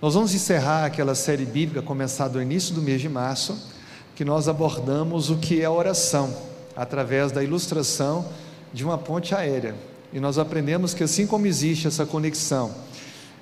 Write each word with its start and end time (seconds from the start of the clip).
Nós 0.00 0.14
vamos 0.14 0.34
encerrar 0.34 0.86
aquela 0.86 1.14
série 1.14 1.44
bíblica 1.44 1.82
começada 1.82 2.32
no 2.32 2.42
início 2.42 2.74
do 2.74 2.80
mês 2.80 3.02
de 3.02 3.08
março, 3.08 3.54
que 4.16 4.24
nós 4.24 4.48
abordamos 4.48 5.28
o 5.28 5.36
que 5.36 5.60
é 5.60 5.68
oração, 5.68 6.34
através 6.74 7.30
da 7.30 7.44
ilustração 7.44 8.24
de 8.72 8.82
uma 8.82 8.96
ponte 8.96 9.34
aérea. 9.34 9.74
E 10.10 10.18
nós 10.18 10.38
aprendemos 10.38 10.94
que 10.94 11.04
assim 11.04 11.26
como 11.26 11.46
existe 11.46 11.86
essa 11.86 12.06
conexão 12.06 12.70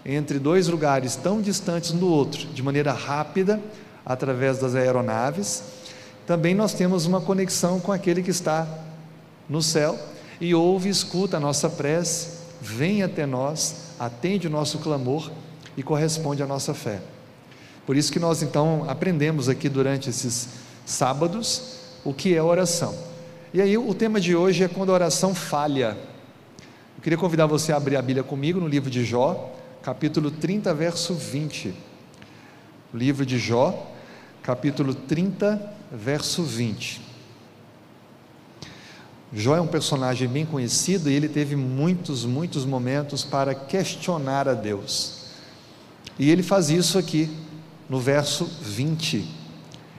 entre 0.04 0.40
dois 0.40 0.66
lugares 0.66 1.14
tão 1.14 1.40
distantes 1.40 1.92
um 1.92 1.98
do 1.98 2.08
outro, 2.08 2.48
de 2.48 2.60
maneira 2.60 2.92
rápida, 2.92 3.60
através 4.04 4.58
das 4.58 4.74
aeronaves, 4.74 5.62
também 6.26 6.56
nós 6.56 6.74
temos 6.74 7.06
uma 7.06 7.20
conexão 7.20 7.78
com 7.78 7.92
aquele 7.92 8.20
que 8.20 8.32
está 8.32 8.66
no 9.48 9.62
céu 9.62 9.96
e 10.40 10.56
ouve 10.56 10.88
e 10.88 10.90
escuta 10.90 11.36
a 11.36 11.40
nossa 11.40 11.70
prece, 11.70 12.30
vem 12.60 13.04
até 13.04 13.26
nós, 13.26 13.76
atende 13.96 14.48
o 14.48 14.50
nosso 14.50 14.78
clamor 14.78 15.30
e 15.78 15.82
corresponde 15.84 16.42
à 16.42 16.46
nossa 16.46 16.74
fé. 16.74 17.00
Por 17.86 17.96
isso 17.96 18.10
que 18.12 18.18
nós 18.18 18.42
então 18.42 18.84
aprendemos 18.88 19.48
aqui 19.48 19.68
durante 19.68 20.10
esses 20.10 20.48
sábados 20.84 21.78
o 22.04 22.12
que 22.12 22.34
é 22.34 22.42
oração. 22.42 22.98
E 23.54 23.62
aí 23.62 23.78
o 23.78 23.94
tema 23.94 24.20
de 24.20 24.34
hoje 24.34 24.64
é 24.64 24.68
quando 24.68 24.90
a 24.90 24.94
oração 24.94 25.36
falha. 25.36 25.96
Eu 26.96 27.02
queria 27.02 27.16
convidar 27.16 27.46
você 27.46 27.72
a 27.72 27.76
abrir 27.76 27.94
a 27.94 28.02
Bíblia 28.02 28.24
comigo 28.24 28.58
no 28.58 28.66
livro 28.66 28.90
de 28.90 29.04
Jó, 29.04 29.54
capítulo 29.80 30.32
30, 30.32 30.74
verso 30.74 31.14
20. 31.14 31.72
O 32.92 32.96
livro 32.96 33.24
de 33.24 33.38
Jó, 33.38 33.86
capítulo 34.42 34.92
30, 34.92 35.62
verso 35.92 36.42
20. 36.42 37.00
Jó 39.32 39.54
é 39.54 39.60
um 39.60 39.68
personagem 39.68 40.26
bem 40.26 40.44
conhecido 40.44 41.08
e 41.08 41.14
ele 41.14 41.28
teve 41.28 41.54
muitos, 41.54 42.24
muitos 42.24 42.64
momentos 42.64 43.22
para 43.22 43.54
questionar 43.54 44.48
a 44.48 44.54
Deus. 44.54 45.17
E 46.18 46.30
ele 46.30 46.42
faz 46.42 46.68
isso 46.68 46.98
aqui, 46.98 47.30
no 47.88 48.00
verso 48.00 48.44
20. 48.60 49.24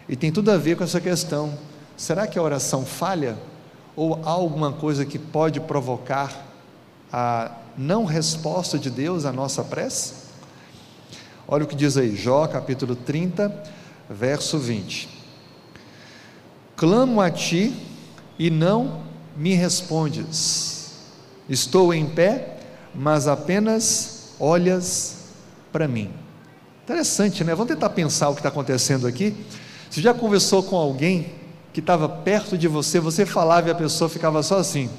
E 0.08 0.16
tem 0.16 0.31
tudo 0.31 0.52
a 0.52 0.58
ver 0.58 0.76
com 0.76 0.84
essa 0.84 1.00
questão: 1.00 1.58
será 1.95 2.28
que 2.28 2.38
a 2.38 2.42
oração 2.42 2.86
falha? 2.86 3.38
Ou 3.95 4.20
há 4.23 4.30
alguma 4.30 4.73
coisa 4.73 5.06
que 5.06 5.17
pode 5.17 5.59
provocar 5.59 6.48
a 7.11 7.52
não 7.78 8.06
resposta 8.06 8.78
de 8.78 8.89
Deus 8.89 9.26
à 9.26 9.31
nossa 9.31 9.64
prece? 9.64 10.14
Olha 11.48 11.64
o 11.64 11.67
que 11.67 11.76
diz 11.76 11.98
aí, 11.98 12.16
Jó 12.16 12.48
capítulo 12.48 12.95
30, 12.95 13.64
verso 14.09 14.58
20. 14.59 15.09
Clamo 16.76 17.20
a 17.22 17.30
ti 17.31 17.76
e 18.38 18.50
não 18.50 19.04
me 19.36 19.54
respondes. 19.54 20.92
Estou 21.50 21.94
em 21.94 22.06
pé, 22.06 22.58
mas 22.94 23.28
apenas 23.28 24.33
olhas 24.39 25.19
para 25.72 25.88
mim. 25.88 26.09
Interessante, 26.84 27.44
né? 27.44 27.53
Vamos 27.53 27.72
tentar 27.72 27.89
pensar 27.89 28.30
o 28.30 28.34
que 28.34 28.39
está 28.39 28.50
acontecendo 28.50 29.06
aqui. 29.06 29.36
Você 29.89 30.02
já 30.02 30.14
conversou 30.14 30.64
com 30.64 30.76
alguém 30.76 31.34
que 31.72 31.80
estava 31.80 32.09
perto 32.09 32.58
de 32.58 32.67
você, 32.67 33.00
você 33.00 33.26
falava 33.26 33.67
e 33.67 33.72
a 33.72 33.76
pessoa 33.76 34.09
ficava 34.09 34.42
só 34.42 34.58
assim. 34.58 34.89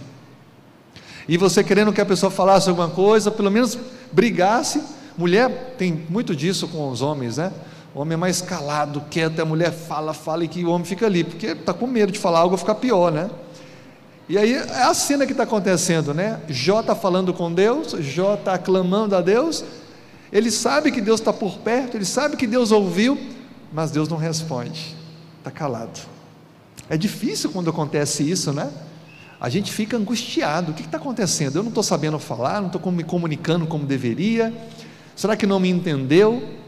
E 1.29 1.37
você 1.37 1.63
querendo 1.63 1.93
que 1.93 2.01
a 2.01 2.07
pessoa 2.07 2.31
falasse 2.31 2.69
alguma 2.69 2.89
coisa, 2.89 3.31
pelo 3.31 3.51
menos 3.51 3.79
brigasse. 4.13 4.83
Mulher 5.17 5.75
tem 5.77 6.07
muito 6.09 6.35
disso 6.35 6.67
com 6.69 6.89
os 6.91 7.03
homens, 7.03 7.37
né? 7.37 7.53
O 7.95 8.01
homem 8.01 8.15
é 8.15 8.17
mais 8.17 8.41
calado, 8.41 9.03
quieto, 9.11 9.41
a 9.41 9.45
mulher 9.45 9.73
fala, 9.73 10.15
fala 10.15 10.45
e 10.45 10.49
que 10.49 10.65
o 10.65 10.71
homem 10.71 10.85
fica 10.85 11.07
ali, 11.07 11.25
porque 11.25 11.47
está 11.49 11.75
com 11.75 11.87
medo 11.87 12.13
de 12.13 12.19
falar 12.19 12.39
algo 12.39 12.57
ficar 12.57 12.77
pior, 12.77 13.11
né? 13.11 13.29
E 14.29 14.39
aí 14.39 14.55
é 14.55 14.83
a 14.85 14.95
cena 14.95 15.27
que 15.27 15.33
está 15.33 15.43
acontecendo, 15.43 16.15
né? 16.15 16.41
Jó 16.49 16.81
está 16.81 16.95
falando 16.95 17.35
com 17.35 17.53
Deus, 17.53 17.97
Jó 17.99 18.35
está 18.35 18.57
clamando 18.57 19.17
a 19.17 19.21
Deus, 19.21 19.65
ele 20.33 20.51
sabe 20.51 20.93
que 20.93 21.01
Deus 21.01 21.21
está 21.21 21.33
por 21.33 21.59
perto, 21.59 21.97
ele 21.97 22.05
sabe 22.05 22.37
que 22.37 22.47
Deus 22.47 22.71
ouviu, 22.71 23.19
mas 23.73 23.91
Deus 23.91 24.09
não 24.09 24.17
responde, 24.17 24.95
está 25.39 25.51
calado. 25.51 26.01
É 26.89 26.97
difícil 26.97 27.51
quando 27.51 27.71
acontece 27.71 28.29
isso, 28.29 28.53
né? 28.53 28.71
A 29.41 29.49
gente 29.49 29.73
fica 29.73 29.97
angustiado: 29.97 30.73
o 30.73 30.75
que 30.75 30.83
está 30.83 30.99
acontecendo? 30.99 31.57
Eu 31.57 31.63
não 31.63 31.71
estou 31.71 31.83
sabendo 31.83 32.19
falar, 32.19 32.61
não 32.61 32.69
estou 32.69 32.93
me 32.93 33.03
comunicando 33.03 33.67
como 33.67 33.87
deveria, 33.87 34.53
será 35.17 35.37
que 35.37 35.47
não 35.47 35.59
me 35.59 35.71
entendeu? 35.71 36.59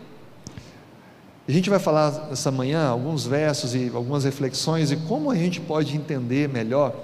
A 1.46 1.50
gente 1.50 1.68
vai 1.68 1.80
falar 1.80 2.28
essa 2.30 2.50
manhã 2.50 2.86
alguns 2.86 3.26
versos 3.26 3.74
e 3.74 3.90
algumas 3.92 4.24
reflexões 4.24 4.92
e 4.92 4.96
como 4.96 5.30
a 5.30 5.34
gente 5.34 5.60
pode 5.60 5.96
entender 5.96 6.48
melhor 6.48 6.94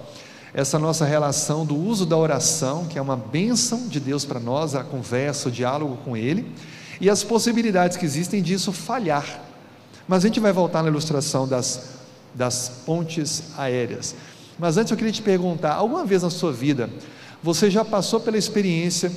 essa 0.55 0.79
nossa 0.79 1.05
relação 1.05 1.65
do 1.65 1.77
uso 1.77 2.07
da 2.07 2.17
oração, 2.17 2.87
que 2.87 2.99
é 2.99 3.03
uma 3.03 3.17
bênção 3.17 3.87
de 3.87 4.01
Deus 4.01 4.25
para 4.25 4.41
nós, 4.41 4.75
a 4.75 4.83
conversa, 4.83 5.49
o 5.49 5.53
diálogo 5.53 5.99
com 6.05 6.17
Ele, 6.17 6.51
e 7.01 7.09
as 7.09 7.23
possibilidades 7.23 7.97
que 7.97 8.05
existem 8.05 8.43
disso 8.43 8.73
falhar. 8.73 9.43
Mas 10.07 10.25
a 10.25 10.29
gente 10.29 10.41
vai 10.41 10.53
voltar 10.53 10.83
na 10.83 10.89
ilustração 10.89 11.47
das, 11.47 11.99
das 12.35 12.83
pontes 12.87 13.45
aéreas. 13.57 14.15
Mas 14.59 14.77
antes 14.77 14.91
eu 14.91 14.97
queria 14.97 15.13
te 15.13 15.23
perguntar: 15.23 15.75
alguma 15.75 16.05
vez 16.05 16.23
na 16.23 16.31
sua 16.31 16.53
vida 16.53 16.91
você 17.43 17.71
já 17.71 17.85
passou 17.85 18.19
pela 18.19 18.37
experiência 18.37 19.13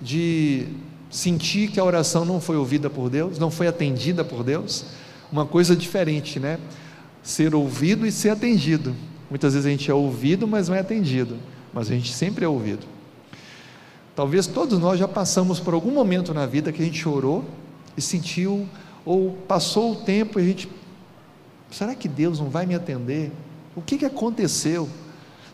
de 0.00 0.66
sentir 1.10 1.70
que 1.70 1.78
a 1.78 1.84
oração 1.84 2.24
não 2.24 2.40
foi 2.40 2.56
ouvida 2.56 2.90
por 2.90 3.08
Deus, 3.08 3.38
não 3.38 3.50
foi 3.50 3.66
atendida 3.66 4.24
por 4.24 4.42
Deus, 4.42 4.84
uma 5.30 5.46
coisa 5.46 5.76
diferente, 5.76 6.38
né? 6.38 6.58
Ser 7.22 7.54
ouvido 7.54 8.06
e 8.06 8.12
ser 8.12 8.30
atendido. 8.30 8.94
Muitas 9.32 9.54
vezes 9.54 9.66
a 9.66 9.70
gente 9.70 9.90
é 9.90 9.94
ouvido, 9.94 10.46
mas 10.46 10.68
não 10.68 10.76
é 10.76 10.80
atendido, 10.80 11.38
mas 11.72 11.90
a 11.90 11.94
gente 11.94 12.12
sempre 12.12 12.44
é 12.44 12.48
ouvido. 12.48 12.86
Talvez 14.14 14.46
todos 14.46 14.78
nós 14.78 14.98
já 14.98 15.08
passamos 15.08 15.58
por 15.58 15.72
algum 15.72 15.90
momento 15.90 16.34
na 16.34 16.44
vida 16.44 16.70
que 16.70 16.82
a 16.82 16.84
gente 16.84 17.08
orou 17.08 17.42
e 17.96 18.02
sentiu, 18.02 18.68
ou 19.06 19.30
passou 19.48 19.92
o 19.92 19.96
tempo 19.96 20.38
e 20.38 20.42
a 20.42 20.44
gente, 20.44 20.68
será 21.70 21.94
que 21.94 22.08
Deus 22.08 22.40
não 22.40 22.50
vai 22.50 22.66
me 22.66 22.74
atender? 22.74 23.32
O 23.74 23.80
que, 23.80 23.96
que 23.96 24.04
aconteceu? 24.04 24.86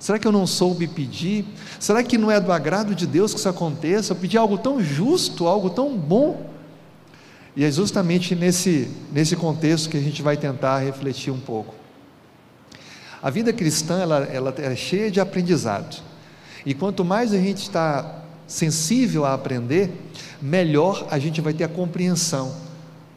Será 0.00 0.18
que 0.18 0.26
eu 0.26 0.32
não 0.32 0.44
soube 0.44 0.88
pedir? 0.88 1.44
Será 1.78 2.02
que 2.02 2.18
não 2.18 2.32
é 2.32 2.40
do 2.40 2.50
agrado 2.50 2.96
de 2.96 3.06
Deus 3.06 3.32
que 3.32 3.38
isso 3.38 3.48
aconteça? 3.48 4.12
Eu 4.12 4.16
pedi 4.16 4.36
algo 4.36 4.58
tão 4.58 4.82
justo, 4.82 5.46
algo 5.46 5.70
tão 5.70 5.96
bom. 5.96 6.50
E 7.54 7.62
é 7.62 7.70
justamente 7.70 8.34
nesse, 8.34 8.90
nesse 9.12 9.36
contexto 9.36 9.88
que 9.88 9.96
a 9.96 10.00
gente 10.00 10.20
vai 10.20 10.36
tentar 10.36 10.80
refletir 10.80 11.30
um 11.32 11.38
pouco. 11.38 11.77
A 13.22 13.30
vida 13.30 13.52
cristã 13.52 13.98
ela, 13.98 14.18
ela 14.24 14.54
é 14.58 14.76
cheia 14.76 15.10
de 15.10 15.20
aprendizado. 15.20 16.02
E 16.64 16.74
quanto 16.74 17.04
mais 17.04 17.32
a 17.32 17.38
gente 17.38 17.62
está 17.62 18.22
sensível 18.46 19.24
a 19.24 19.34
aprender, 19.34 19.90
melhor 20.40 21.06
a 21.10 21.18
gente 21.18 21.40
vai 21.40 21.52
ter 21.52 21.64
a 21.64 21.68
compreensão 21.68 22.54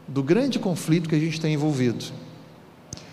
do 0.08 0.22
grande 0.22 0.60
conflito 0.60 1.08
que 1.08 1.16
a 1.16 1.20
gente 1.20 1.40
tem 1.40 1.54
envolvido. 1.54 2.06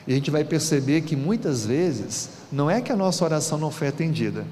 E 0.06 0.12
a 0.12 0.14
gente 0.14 0.30
vai 0.30 0.42
perceber 0.42 1.02
que 1.02 1.14
muitas 1.14 1.66
vezes 1.66 2.30
não 2.50 2.70
é 2.70 2.80
que 2.80 2.90
a 2.90 2.96
nossa 2.96 3.24
oração 3.24 3.58
não 3.58 3.70
foi 3.70 3.88
atendida, 3.88 4.46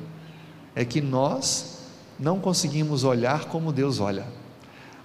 é 0.74 0.84
que 0.84 1.00
nós 1.00 1.78
não 2.18 2.38
conseguimos 2.38 3.04
olhar 3.04 3.46
como 3.46 3.72
Deus 3.72 3.98
olha. 3.98 4.24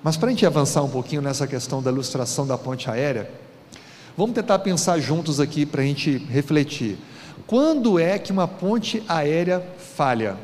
Mas 0.03 0.17
para 0.17 0.27
a 0.27 0.31
gente 0.31 0.45
avançar 0.45 0.83
um 0.83 0.89
pouquinho 0.89 1.21
nessa 1.21 1.47
questão 1.47 1.81
da 1.81 1.91
ilustração 1.91 2.45
da 2.45 2.57
ponte 2.57 2.89
aérea, 2.89 3.31
vamos 4.17 4.35
tentar 4.35 4.59
pensar 4.59 4.99
juntos 4.99 5.39
aqui 5.39 5.65
para 5.65 5.81
a 5.81 5.85
gente 5.85 6.17
refletir. 6.17 6.97
Quando 7.47 7.99
é 7.99 8.17
que 8.17 8.31
uma 8.31 8.47
ponte 8.47 9.03
aérea 9.07 9.63
falha? 9.95 10.37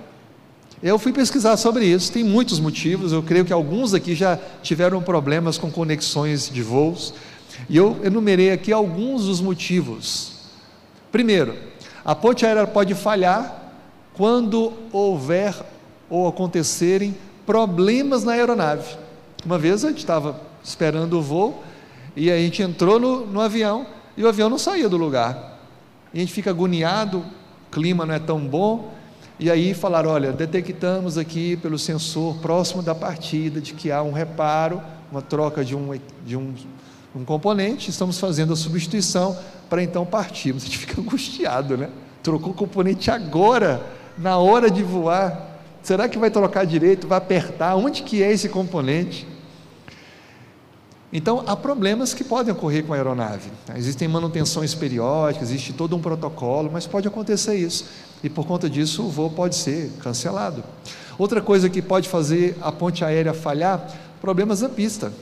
Eu 0.81 0.99
fui 0.99 1.11
pesquisar 1.11 1.57
sobre 1.57 1.85
isso, 1.85 2.11
tem 2.11 2.23
muitos 2.23 2.59
motivos, 2.59 3.11
eu 3.11 3.23
creio 3.23 3.43
que 3.43 3.53
alguns 3.53 3.93
aqui 3.93 4.13
já 4.13 4.37
tiveram 4.61 5.01
problemas 5.01 5.57
com 5.57 5.71
conexões 5.71 6.49
de 6.49 6.61
voos, 6.61 7.15
e 7.67 7.75
eu 7.75 7.99
enumerei 8.03 8.51
aqui 8.51 8.71
alguns 8.71 9.25
dos 9.25 9.41
motivos. 9.41 10.33
Primeiro, 11.11 11.55
a 12.05 12.13
ponte 12.13 12.45
aérea 12.45 12.67
pode 12.67 12.93
falhar 12.93 13.73
quando 14.13 14.71
houver 14.91 15.55
ou 16.09 16.27
acontecerem 16.27 17.15
problemas 17.45 18.23
na 18.23 18.33
aeronave. 18.33 18.95
Uma 19.45 19.57
vez 19.57 19.83
a 19.83 19.89
gente 19.89 19.99
estava 19.99 20.39
esperando 20.63 21.17
o 21.17 21.21
voo 21.21 21.63
e 22.15 22.29
a 22.29 22.37
gente 22.37 22.61
entrou 22.61 22.99
no, 22.99 23.25
no 23.25 23.41
avião 23.41 23.85
e 24.15 24.23
o 24.23 24.27
avião 24.27 24.49
não 24.49 24.57
saía 24.57 24.87
do 24.87 24.97
lugar. 24.97 25.56
A 26.17 26.19
gente 26.19 26.33
fica 26.33 26.49
agoniado, 26.49 27.19
o 27.19 27.71
clima 27.71 28.03
não 28.03 28.15
é 28.15 28.17
tão 28.17 28.39
bom. 28.39 28.91
E 29.39 29.51
aí 29.51 29.75
falaram: 29.75 30.09
olha, 30.09 30.31
detectamos 30.31 31.15
aqui 31.15 31.55
pelo 31.57 31.77
sensor 31.77 32.37
próximo 32.37 32.81
da 32.81 32.95
partida 32.95 33.61
de 33.61 33.75
que 33.75 33.91
há 33.91 34.01
um 34.01 34.11
reparo, 34.11 34.81
uma 35.11 35.21
troca 35.21 35.63
de 35.63 35.75
um, 35.75 35.91
de 36.25 36.35
um, 36.35 36.55
um 37.15 37.23
componente, 37.23 37.91
estamos 37.91 38.19
fazendo 38.19 38.51
a 38.51 38.55
substituição 38.55 39.37
para 39.69 39.83
então 39.83 40.07
partirmos. 40.07 40.63
A 40.63 40.65
gente 40.65 40.79
fica 40.87 40.99
angustiado, 40.99 41.77
né? 41.77 41.91
Trocou 42.23 42.49
o 42.49 42.55
componente 42.55 43.11
agora, 43.11 43.85
na 44.17 44.39
hora 44.39 44.71
de 44.71 44.81
voar. 44.81 45.59
Será 45.83 46.09
que 46.09 46.17
vai 46.17 46.31
trocar 46.31 46.65
direito? 46.65 47.07
Vai 47.07 47.19
apertar? 47.19 47.75
Onde 47.75 48.01
que 48.01 48.23
é 48.23 48.31
esse 48.31 48.49
componente? 48.49 49.27
Então, 51.11 51.41
há 51.47 51.55
problemas 51.55 52.13
que 52.13 52.23
podem 52.23 52.51
ocorrer 52.53 52.83
com 52.83 52.91
a 52.91 52.97
aeronave. 52.97 53.49
Existem 53.75 54.07
manutenções 54.09 54.75
periódicas, 54.75 55.49
existe 55.49 55.71
todo 55.71 55.95
um 55.95 56.01
protocolo, 56.01 56.69
mas 56.71 56.85
pode 56.85 57.07
acontecer 57.07 57.55
isso. 57.55 57.85
E 58.21 58.29
por 58.29 58.45
conta 58.45 58.69
disso, 58.69 59.03
o 59.03 59.09
voo 59.09 59.29
pode 59.29 59.55
ser 59.55 59.89
cancelado. 60.01 60.63
Outra 61.17 61.41
coisa 61.41 61.69
que 61.69 61.81
pode 61.81 62.09
fazer 62.09 62.57
a 62.61 62.71
ponte 62.71 63.05
aérea 63.05 63.33
falhar, 63.33 63.87
problemas 64.19 64.61
na 64.61 64.69
pista. 64.69 65.13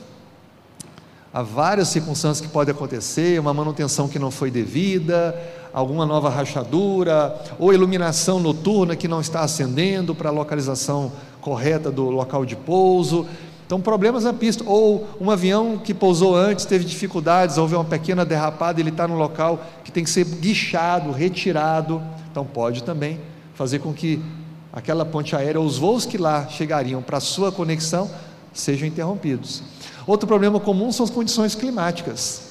há 1.32 1.42
várias 1.42 1.88
circunstâncias 1.88 2.44
que 2.44 2.52
podem 2.52 2.74
acontecer, 2.74 3.38
uma 3.38 3.54
manutenção 3.54 4.08
que 4.08 4.18
não 4.18 4.30
foi 4.30 4.50
devida, 4.50 5.38
alguma 5.72 6.04
nova 6.04 6.30
rachadura, 6.30 7.38
ou 7.58 7.72
iluminação 7.72 8.40
noturna 8.40 8.96
que 8.96 9.06
não 9.06 9.20
está 9.20 9.42
acendendo 9.42 10.14
para 10.14 10.30
a 10.30 10.32
localização 10.32 11.12
correta 11.40 11.90
do 11.92 12.10
local 12.10 12.44
de 12.44 12.56
pouso. 12.56 13.26
Então, 13.66 13.80
problemas 13.80 14.22
na 14.22 14.32
pista, 14.32 14.62
ou 14.64 15.08
um 15.20 15.28
avião 15.28 15.76
que 15.76 15.92
pousou 15.92 16.36
antes 16.36 16.64
teve 16.64 16.84
dificuldades, 16.84 17.58
houve 17.58 17.74
uma 17.74 17.84
pequena 17.84 18.24
derrapada, 18.24 18.80
ele 18.80 18.90
está 18.90 19.08
no 19.08 19.16
local 19.16 19.60
que 19.82 19.90
tem 19.90 20.04
que 20.04 20.10
ser 20.10 20.24
guichado, 20.24 21.10
retirado. 21.10 22.00
Então, 22.30 22.44
pode 22.44 22.84
também 22.84 23.20
fazer 23.54 23.80
com 23.80 23.92
que 23.92 24.22
aquela 24.72 25.04
ponte 25.04 25.34
aérea, 25.34 25.60
os 25.60 25.78
voos 25.78 26.06
que 26.06 26.16
lá 26.16 26.46
chegariam 26.46 27.02
para 27.02 27.18
a 27.18 27.20
sua 27.20 27.50
conexão, 27.50 28.08
sejam 28.52 28.86
interrompidos. 28.86 29.62
Outro 30.06 30.28
problema 30.28 30.60
comum 30.60 30.92
são 30.92 31.02
as 31.02 31.10
condições 31.10 31.56
climáticas. 31.56 32.42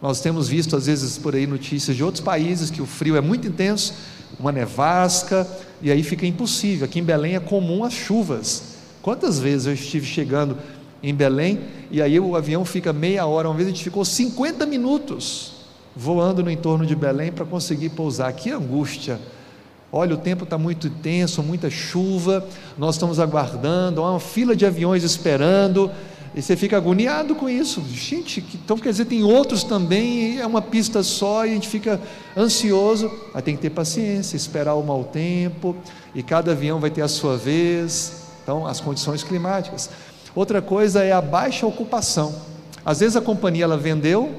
Nós 0.00 0.20
temos 0.20 0.48
visto 0.48 0.76
às 0.76 0.86
vezes 0.86 1.18
por 1.18 1.34
aí 1.34 1.46
notícias 1.46 1.96
de 1.96 2.02
outros 2.02 2.22
países 2.24 2.70
que 2.70 2.80
o 2.80 2.86
frio 2.86 3.16
é 3.16 3.20
muito 3.20 3.46
intenso, 3.46 3.92
uma 4.38 4.52
nevasca, 4.52 5.46
e 5.82 5.90
aí 5.90 6.02
fica 6.02 6.24
impossível. 6.24 6.86
Aqui 6.86 7.00
em 7.00 7.04
Belém 7.04 7.34
é 7.34 7.40
comum 7.40 7.84
as 7.84 7.92
chuvas. 7.92 8.67
Quantas 9.02 9.38
vezes 9.38 9.66
eu 9.66 9.72
estive 9.74 10.06
chegando 10.06 10.56
em 11.02 11.14
Belém 11.14 11.60
e 11.90 12.02
aí 12.02 12.18
o 12.18 12.36
avião 12.36 12.64
fica 12.64 12.92
meia 12.92 13.26
hora, 13.26 13.48
uma 13.48 13.54
vez 13.54 13.68
a 13.68 13.70
gente 13.70 13.84
ficou 13.84 14.04
50 14.04 14.66
minutos 14.66 15.58
voando 15.94 16.44
no 16.44 16.50
entorno 16.50 16.86
de 16.86 16.94
Belém 16.94 17.32
para 17.32 17.44
conseguir 17.44 17.90
pousar. 17.90 18.32
Que 18.32 18.50
angústia! 18.50 19.18
Olha, 19.90 20.14
o 20.14 20.18
tempo 20.18 20.44
está 20.44 20.58
muito 20.58 20.86
intenso, 20.86 21.42
muita 21.42 21.70
chuva, 21.70 22.46
nós 22.76 22.96
estamos 22.96 23.18
aguardando, 23.18 24.02
há 24.02 24.10
uma 24.10 24.20
fila 24.20 24.54
de 24.54 24.66
aviões 24.66 25.02
esperando, 25.02 25.90
e 26.34 26.42
você 26.42 26.54
fica 26.56 26.76
agoniado 26.76 27.34
com 27.34 27.48
isso. 27.48 27.82
Gente, 27.90 28.44
então 28.54 28.76
quer 28.76 28.90
dizer, 28.90 29.06
tem 29.06 29.24
outros 29.24 29.64
também, 29.64 30.38
é 30.38 30.46
uma 30.46 30.60
pista 30.60 31.02
só 31.02 31.46
e 31.46 31.50
a 31.50 31.54
gente 31.54 31.68
fica 31.68 31.98
ansioso. 32.36 33.10
Aí 33.32 33.40
tem 33.40 33.56
que 33.56 33.62
ter 33.62 33.70
paciência, 33.70 34.36
esperar 34.36 34.74
o 34.74 34.82
mau 34.84 35.04
tempo, 35.04 35.74
e 36.14 36.22
cada 36.22 36.52
avião 36.52 36.78
vai 36.78 36.90
ter 36.90 37.00
a 37.00 37.08
sua 37.08 37.38
vez. 37.38 38.27
Então, 38.48 38.66
as 38.66 38.80
condições 38.80 39.22
climáticas. 39.22 39.90
Outra 40.34 40.62
coisa 40.62 41.04
é 41.04 41.12
a 41.12 41.20
baixa 41.20 41.66
ocupação. 41.66 42.34
Às 42.82 43.00
vezes 43.00 43.14
a 43.14 43.20
companhia 43.20 43.64
ela 43.64 43.76
vendeu 43.76 44.36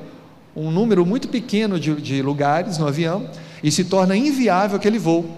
um 0.56 0.72
número 0.72 1.06
muito 1.06 1.28
pequeno 1.28 1.80
de, 1.80 1.94
de 2.02 2.20
lugares 2.24 2.80
no 2.80 2.88
avião 2.88 3.30
e 3.62 3.72
se 3.72 3.84
torna 3.84 4.18
inviável 4.18 4.78
aquele 4.78 4.98
voo. 4.98 5.38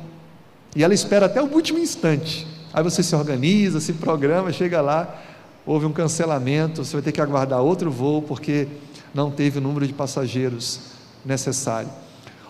E 0.73 0.85
ela 0.85 0.94
espera 0.94 1.25
até 1.25 1.41
o 1.41 1.47
último 1.47 1.79
instante. 1.79 2.47
Aí 2.71 2.81
você 2.81 3.03
se 3.03 3.13
organiza, 3.13 3.81
se 3.81 3.91
programa, 3.91 4.53
chega 4.53 4.79
lá, 4.79 5.21
houve 5.65 5.85
um 5.85 5.91
cancelamento, 5.91 6.85
você 6.85 6.94
vai 6.94 7.01
ter 7.01 7.12
que 7.12 7.19
aguardar 7.19 7.59
outro 7.59 7.91
voo 7.91 8.21
porque 8.21 8.69
não 9.13 9.29
teve 9.29 9.57
o 9.57 9.62
número 9.62 9.85
de 9.85 9.91
passageiros 9.91 10.79
necessário. 11.25 11.89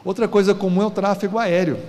Outra 0.06 0.27
coisa 0.27 0.53
comum 0.53 0.83
é 0.83 0.85
o 0.85 0.91
tráfego 0.91 1.39
aéreo. 1.39 1.79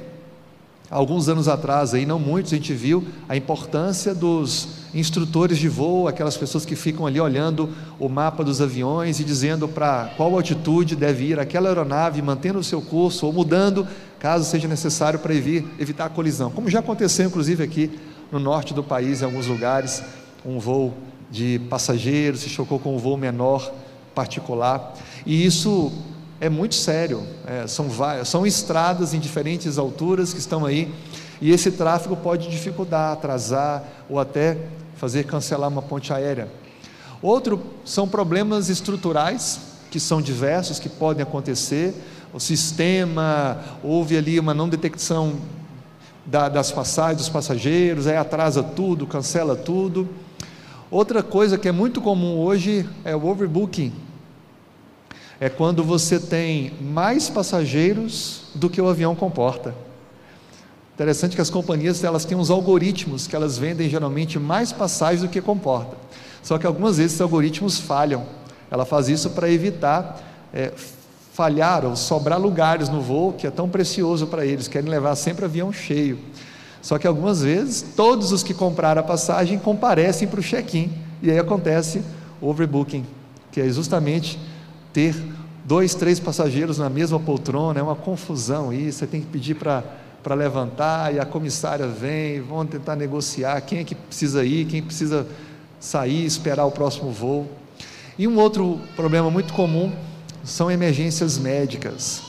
Alguns 0.93 1.27
anos 1.27 1.49
atrás, 1.49 1.95
aí 1.95 2.05
não 2.05 2.19
muitos, 2.19 2.53
a 2.53 2.57
gente 2.57 2.75
viu 2.75 3.03
a 3.27 3.35
importância 3.35 4.15
dos 4.15 4.69
instrutores 4.95 5.57
de 5.57 5.67
voo, 5.67 6.07
aquelas 6.07 6.37
pessoas 6.37 6.67
que 6.67 6.77
ficam 6.77 7.07
ali 7.07 7.19
olhando 7.19 7.71
o 7.99 8.11
mapa 8.11 8.45
dos 8.45 8.61
aviões 8.61 9.19
e 9.19 9.25
dizendo 9.25 9.67
para 9.67 10.13
qual 10.19 10.35
altitude 10.35 10.95
deve 10.95 11.25
ir 11.25 11.41
aquela 11.41 11.71
aeronave, 11.71 12.21
mantendo 12.21 12.59
o 12.59 12.63
seu 12.63 12.83
curso 12.83 13.25
ou 13.25 13.33
mudando, 13.33 13.89
caso 14.19 14.45
seja 14.45 14.69
necessário, 14.69 15.19
para 15.19 15.35
evitar 15.35 16.05
a 16.05 16.11
colisão. 16.11 16.51
Como 16.51 16.69
já 16.69 16.81
aconteceu, 16.81 17.27
inclusive, 17.27 17.65
aqui 17.65 17.99
no 18.31 18.39
norte 18.39 18.75
do 18.75 18.85
país, 18.85 19.23
em 19.23 19.25
alguns 19.25 19.47
lugares, 19.47 20.03
um 20.45 20.59
voo 20.59 20.93
de 21.31 21.59
passageiros, 21.71 22.41
se 22.41 22.51
chocou 22.51 22.79
com 22.79 22.95
um 22.95 22.99
voo 22.99 23.17
menor 23.17 23.73
particular, 24.15 24.95
e 25.25 25.43
isso 25.47 25.91
é 26.43 26.49
muito 26.49 26.75
sério, 26.75 27.23
é, 27.47 27.69
são, 27.69 27.87
são 28.25 28.45
estradas 28.45 29.15
em 29.15 29.21
diferentes 29.21 29.79
alturas 29.79 30.33
que 30.35 30.41
estão 30.41 30.67
aí, 30.67 30.93
e 31.41 31.53
esse 31.53 31.71
tráfego 31.71 32.17
pode 32.17 32.51
dificultar, 32.51 33.13
atrasar 33.13 33.85
ou 34.11 34.19
até 34.19 34.59
fazer 34.97 35.23
cancelar 35.23 35.69
uma 35.69 35.81
ponte 35.81 36.13
aérea. 36.13 36.49
Outro 37.23 37.63
são 37.85 38.09
problemas 38.09 38.69
estruturais, 38.69 39.61
que 39.89 40.01
são 40.01 40.21
diversos, 40.21 40.81
que 40.81 40.89
podem 40.89 41.23
acontecer, 41.23 41.95
o 42.35 42.41
sistema, 42.41 43.61
houve 43.81 44.17
ali 44.17 44.41
uma 44.41 44.53
não 44.53 44.69
detecção 44.69 45.35
da, 46.27 46.49
das 46.49 46.73
passagens 46.73 47.19
dos 47.19 47.29
passageiros, 47.29 48.09
aí 48.09 48.17
atrasa 48.17 48.65
tudo, 48.65 49.07
cancela 49.07 49.55
tudo, 49.55 50.09
Outra 50.93 51.23
coisa 51.23 51.57
que 51.57 51.67
é 51.67 51.73
muito 51.73 52.03
comum 52.03 52.39
hoje 52.39 52.87
é 53.03 53.17
o 53.17 53.27
overbooking. 53.27 53.95
É 55.43 55.49
quando 55.49 55.83
você 55.83 56.21
tem 56.21 56.73
mais 56.81 57.29
passageiros 57.29 58.43
do 58.55 58.71
que 58.71 58.81
o 58.81 58.89
avião 58.89 59.13
comporta. 59.17 59.75
Interessante 60.95 61.35
que 61.35 61.43
as 61.43 61.51
companhias 61.51 62.05
elas 62.05 62.25
têm 62.25 62.39
uns 62.39 62.49
algoritmos 62.49 63.27
que 63.27 63.35
elas 63.35 63.59
vendem 63.59 63.91
geralmente 63.91 64.39
mais 64.39 64.71
passagens 64.71 65.23
do 65.23 65.29
que 65.29 65.41
comporta. 65.41 65.97
Só 66.45 66.59
que 66.59 66.65
algumas 66.65 66.99
vezes 66.99 67.15
esses 67.15 67.21
algoritmos 67.21 67.81
falham. 67.81 68.25
Ela 68.71 68.85
faz 68.85 69.09
isso 69.09 69.31
para 69.31 69.51
evitar 69.51 70.23
é, 70.55 70.73
falhar 71.33 71.85
ou 71.85 71.97
sobrar 71.97 72.41
lugares 72.41 72.89
no 72.89 73.01
voo, 73.01 73.33
que 73.33 73.45
é 73.45 73.51
tão 73.51 73.69
precioso 73.69 74.29
para 74.29 74.47
eles, 74.47 74.69
querem 74.69 74.89
levar 74.89 75.17
sempre 75.17 75.45
avião 75.45 75.73
cheio. 75.73 76.21
Só 76.81 76.99
que 76.99 77.07
algumas 77.09 77.43
vezes, 77.43 77.83
todos 77.97 78.31
os 78.31 78.45
que 78.45 78.55
compraram 78.55 79.01
a 79.01 79.05
passagem 79.05 79.59
comparecem 79.59 80.29
para 80.29 80.39
o 80.39 80.43
check-in, 80.43 80.93
e 81.21 81.33
aí 81.33 81.39
acontece 81.41 82.01
o 82.41 82.47
overbooking, 82.47 83.05
que 83.51 83.61
é 83.61 83.69
justamente 83.69 84.39
ter 84.93 85.15
dois, 85.65 85.95
três 85.95 86.19
passageiros 86.19 86.79
na 86.79 86.91
mesma 86.91 87.19
poltrona, 87.19 87.81
é 87.81 87.83
uma 87.83 87.95
confusão 87.95 88.73
isso, 88.73 88.99
você 88.99 89.07
tem 89.07 89.21
que 89.21 89.27
pedir 89.27 89.55
para 89.55 90.35
levantar 90.35 91.15
e 91.15 91.19
a 91.21 91.25
comissária 91.25 91.87
vem, 91.87 92.41
vão 92.41 92.67
tentar 92.67 92.97
negociar 92.97 93.61
quem 93.63 93.79
é 93.79 93.85
que 93.85 93.95
precisa 93.95 94.45
ir, 94.45 94.67
quem 94.67 94.83
precisa 94.83 95.27
sair, 95.79 96.25
esperar 96.25 96.65
o 96.65 96.71
próximo 96.71 97.11
voo. 97.11 97.49
E 98.19 98.29
um 98.29 98.39
outro 98.39 98.81
problema 98.95 99.31
muito 99.31 99.53
comum 99.53 99.93
são 100.45 100.71
emergências 100.71 101.39
médicas. 101.39 102.23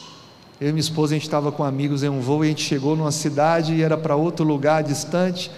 Eu 0.62 0.69
e 0.69 0.71
minha 0.71 0.80
esposa, 0.80 1.13
a 1.13 1.16
gente 1.16 1.25
estava 1.27 1.51
com 1.51 1.63
amigos 1.63 2.04
em 2.04 2.09
um 2.09 2.21
voo 2.21 2.44
e 2.44 2.48
a 2.48 2.50
gente 2.50 2.63
chegou 2.63 2.95
numa 2.95 3.12
cidade 3.12 3.74
e 3.74 3.81
era 3.81 3.98
para 3.98 4.16
outro 4.16 4.45
lugar 4.45 4.83
distante 4.83 5.51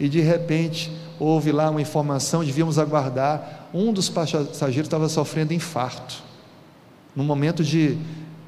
e 0.00 0.08
de 0.08 0.20
repente 0.20 0.90
houve 1.18 1.50
lá 1.50 1.68
uma 1.70 1.82
informação, 1.82 2.44
devíamos 2.44 2.78
aguardar, 2.78 3.68
um 3.74 3.92
dos 3.92 4.08
passageiros 4.08 4.86
estava 4.86 5.08
sofrendo 5.08 5.52
infarto, 5.52 6.22
no 7.18 7.24
momento 7.24 7.64
de, 7.64 7.98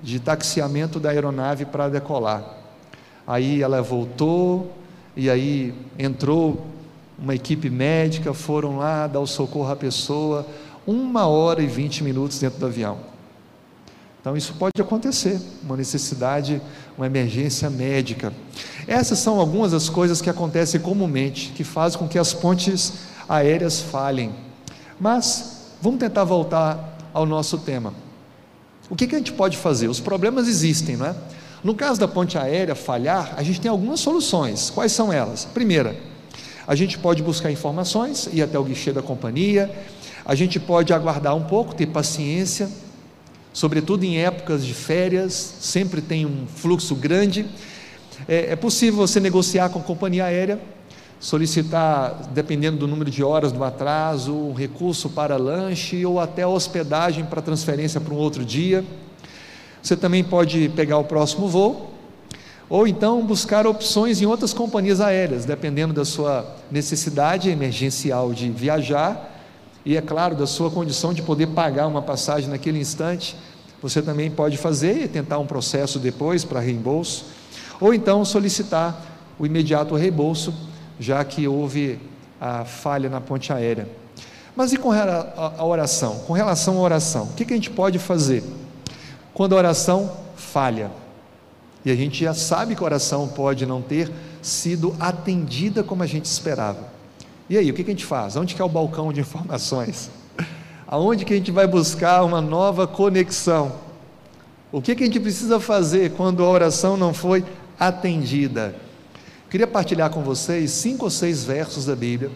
de 0.00 0.21
taxiamento 0.21 1.00
da 1.00 1.11
aeronave 1.11 1.65
para 1.65 1.89
decolar. 1.89 2.45
Aí 3.27 3.61
ela 3.61 3.83
voltou 3.83 4.73
e 5.17 5.29
aí 5.29 5.75
entrou 5.99 6.69
uma 7.19 7.35
equipe 7.35 7.69
médica, 7.69 8.33
foram 8.33 8.77
lá 8.77 9.09
dar 9.09 9.19
o 9.19 9.27
socorro 9.27 9.73
à 9.73 9.75
pessoa, 9.75 10.47
uma 10.87 11.27
hora 11.27 11.61
e 11.61 11.67
vinte 11.67 12.05
minutos 12.05 12.39
dentro 12.39 12.61
do 12.61 12.67
avião. 12.67 12.99
Então, 14.21 14.37
isso 14.37 14.55
pode 14.55 14.81
acontecer, 14.81 15.41
uma 15.65 15.77
necessidade, 15.77 16.62
uma 16.97 17.07
emergência 17.07 17.69
médica. 17.69 18.33
Essas 18.87 19.19
são 19.19 19.41
algumas 19.41 19.73
das 19.73 19.89
coisas 19.89 20.23
que 20.23 20.31
acontecem 20.31 20.81
comumente, 20.81 21.50
que 21.57 21.65
fazem 21.65 21.99
com 21.99 22.07
que 22.07 22.21
as 22.21 22.33
pontes 22.33 22.93
aéreas 23.29 23.81
falhem. 23.81 24.33
Mas, 25.00 25.73
vamos 25.83 25.99
tentar 25.99 26.23
voltar 26.23 26.97
ao 27.12 27.27
nosso 27.27 27.59
tema. 27.59 27.93
O 28.91 28.97
que, 28.97 29.07
que 29.07 29.15
a 29.15 29.19
gente 29.19 29.33
pode 29.33 29.57
fazer? 29.57 29.89
Os 29.89 30.01
problemas 30.01 30.49
existem, 30.49 30.97
não 30.97 31.07
é? 31.07 31.15
No 31.63 31.75
caso 31.75 32.01
da 32.01 32.09
ponte 32.09 32.37
aérea 32.37 32.75
falhar, 32.75 33.35
a 33.37 33.43
gente 33.43 33.61
tem 33.61 33.71
algumas 33.71 34.01
soluções. 34.01 34.69
Quais 34.69 34.91
são 34.91 35.13
elas? 35.13 35.45
Primeira, 35.45 35.97
a 36.67 36.75
gente 36.75 36.99
pode 36.99 37.23
buscar 37.23 37.53
informações, 37.53 38.29
ir 38.33 38.43
até 38.43 38.59
o 38.59 38.65
guichê 38.65 38.93
da 38.93 39.01
companhia, 39.01 39.71
a 40.25 40.35
gente 40.35 40.59
pode 40.59 40.93
aguardar 40.93 41.37
um 41.37 41.45
pouco, 41.45 41.75
ter 41.75 41.87
paciência, 41.87 42.69
sobretudo 43.53 44.05
em 44.05 44.19
épocas 44.19 44.65
de 44.67 44.75
férias, 44.75 45.35
sempre 45.61 46.01
tem 46.01 46.27
um 46.27 46.47
fluxo 46.47 46.95
grande. 46.95 47.47
É, 48.29 48.53
é, 48.53 48.57
possível 48.57 48.97
você 48.97 49.21
negociar 49.21 49.69
com 49.69 49.79
a 49.79 49.83
companhia 49.83 50.25
aérea, 50.25 50.61
solicitar, 51.21 52.31
dependendo 52.33 52.79
do 52.79 52.89
número 52.89 53.11
de 53.11 53.23
horas 53.23 53.53
do 53.53 53.62
atraso, 53.62 54.35
um 54.35 54.55
recurso 54.55 55.11
para 55.11 55.37
lanche 55.37 56.05
ou 56.05 56.19
até 56.19 56.47
hospedagem 56.47 57.27
para 57.27 57.43
transferência 57.43 58.00
para 58.00 58.15
um 58.15 58.17
outro 58.17 58.45
dia. 58.45 58.83
Você 59.83 59.95
também 59.97 60.25
pode 60.25 60.71
pegar 60.71 60.99
o 60.99 61.05
próximo 61.05 61.47
voo, 61.47 61.91
ou 62.69 62.89
então 62.89 63.25
buscar 63.25 63.67
opções 63.67 64.23
em 64.23 64.27
outras 64.27 64.55
companhias 64.55 65.00
aéreas, 65.00 65.45
dependendo 65.45 65.93
da 65.93 66.05
sua 66.05 66.57
necessidade 66.71 67.50
emergencial 67.50 68.33
de 68.33 68.49
viajar 68.50 69.37
e 69.85 69.97
é 69.97 70.00
claro, 70.00 70.35
da 70.35 70.47
sua 70.47 70.71
condição 70.71 71.12
de 71.12 71.23
poder 71.23 71.49
pagar 71.49 71.87
uma 71.87 72.03
passagem 72.03 72.50
naquele 72.50 72.79
instante, 72.79 73.35
você 73.81 74.03
também 74.03 74.31
pode 74.31 74.59
fazer 74.59 75.05
e 75.05 75.09
tentar 75.09 75.39
um 75.39 75.47
processo 75.47 75.99
depois 75.99 76.45
para 76.45 76.61
reembolso, 76.61 77.25
ou 77.81 77.95
então 77.95 78.23
solicitar 78.25 79.03
o 79.39 79.47
imediato 79.47 79.95
reembolso, 79.95 80.53
já 81.00 81.25
que 81.25 81.49
houve 81.49 81.99
a 82.38 82.64
falha 82.66 83.09
na 83.09 83.21
ponte 83.21 83.52
aérea. 83.52 83.88
Mas 84.54 84.73
e 84.73 84.76
com 84.76 84.92
a 84.92 85.64
oração? 85.64 86.21
Com 86.26 86.35
relação 86.35 86.76
à 86.76 86.80
oração, 86.80 87.25
o 87.25 87.33
que 87.33 87.50
a 87.50 87.57
gente 87.57 87.71
pode 87.71 87.99
fazer 87.99 88.45
quando 89.33 89.54
a 89.54 89.59
oração 89.59 90.12
falha? 90.37 90.90
E 91.83 91.90
a 91.90 91.95
gente 91.95 92.23
já 92.23 92.35
sabe 92.35 92.76
que 92.76 92.83
a 92.83 92.85
oração 92.85 93.26
pode 93.26 93.64
não 93.64 93.80
ter 93.80 94.12
sido 94.42 94.95
atendida 95.00 95.83
como 95.83 96.02
a 96.02 96.07
gente 96.07 96.26
esperava. 96.26 96.90
E 97.49 97.57
aí, 97.57 97.71
o 97.71 97.75
que 97.75 97.83
a 97.83 97.87
gente 97.87 98.04
faz? 98.04 98.37
Onde 98.37 98.54
que 98.54 98.61
é 98.61 98.64
o 98.64 98.69
balcão 98.69 99.12
de 99.12 99.21
informações? 99.21 100.11
Aonde 100.87 101.25
que 101.25 101.33
a 101.33 101.37
gente 101.37 101.50
vai 101.50 101.66
buscar 101.66 102.23
uma 102.23 102.42
nova 102.42 102.87
conexão? 102.87 103.73
O 104.71 104.83
que, 104.83 104.95
que 104.95 105.02
a 105.02 105.07
gente 105.07 105.19
precisa 105.19 105.59
fazer 105.59 106.12
quando 106.12 106.45
a 106.45 106.49
oração 106.49 106.97
não 106.97 107.14
foi 107.14 107.45
atendida? 107.78 108.75
Queria 109.50 109.66
partilhar 109.66 110.11
com 110.11 110.23
vocês 110.23 110.71
cinco 110.71 111.07
ou 111.07 111.11
seis 111.11 111.42
versos 111.42 111.85
da 111.85 111.97
Bíblia 111.97 112.30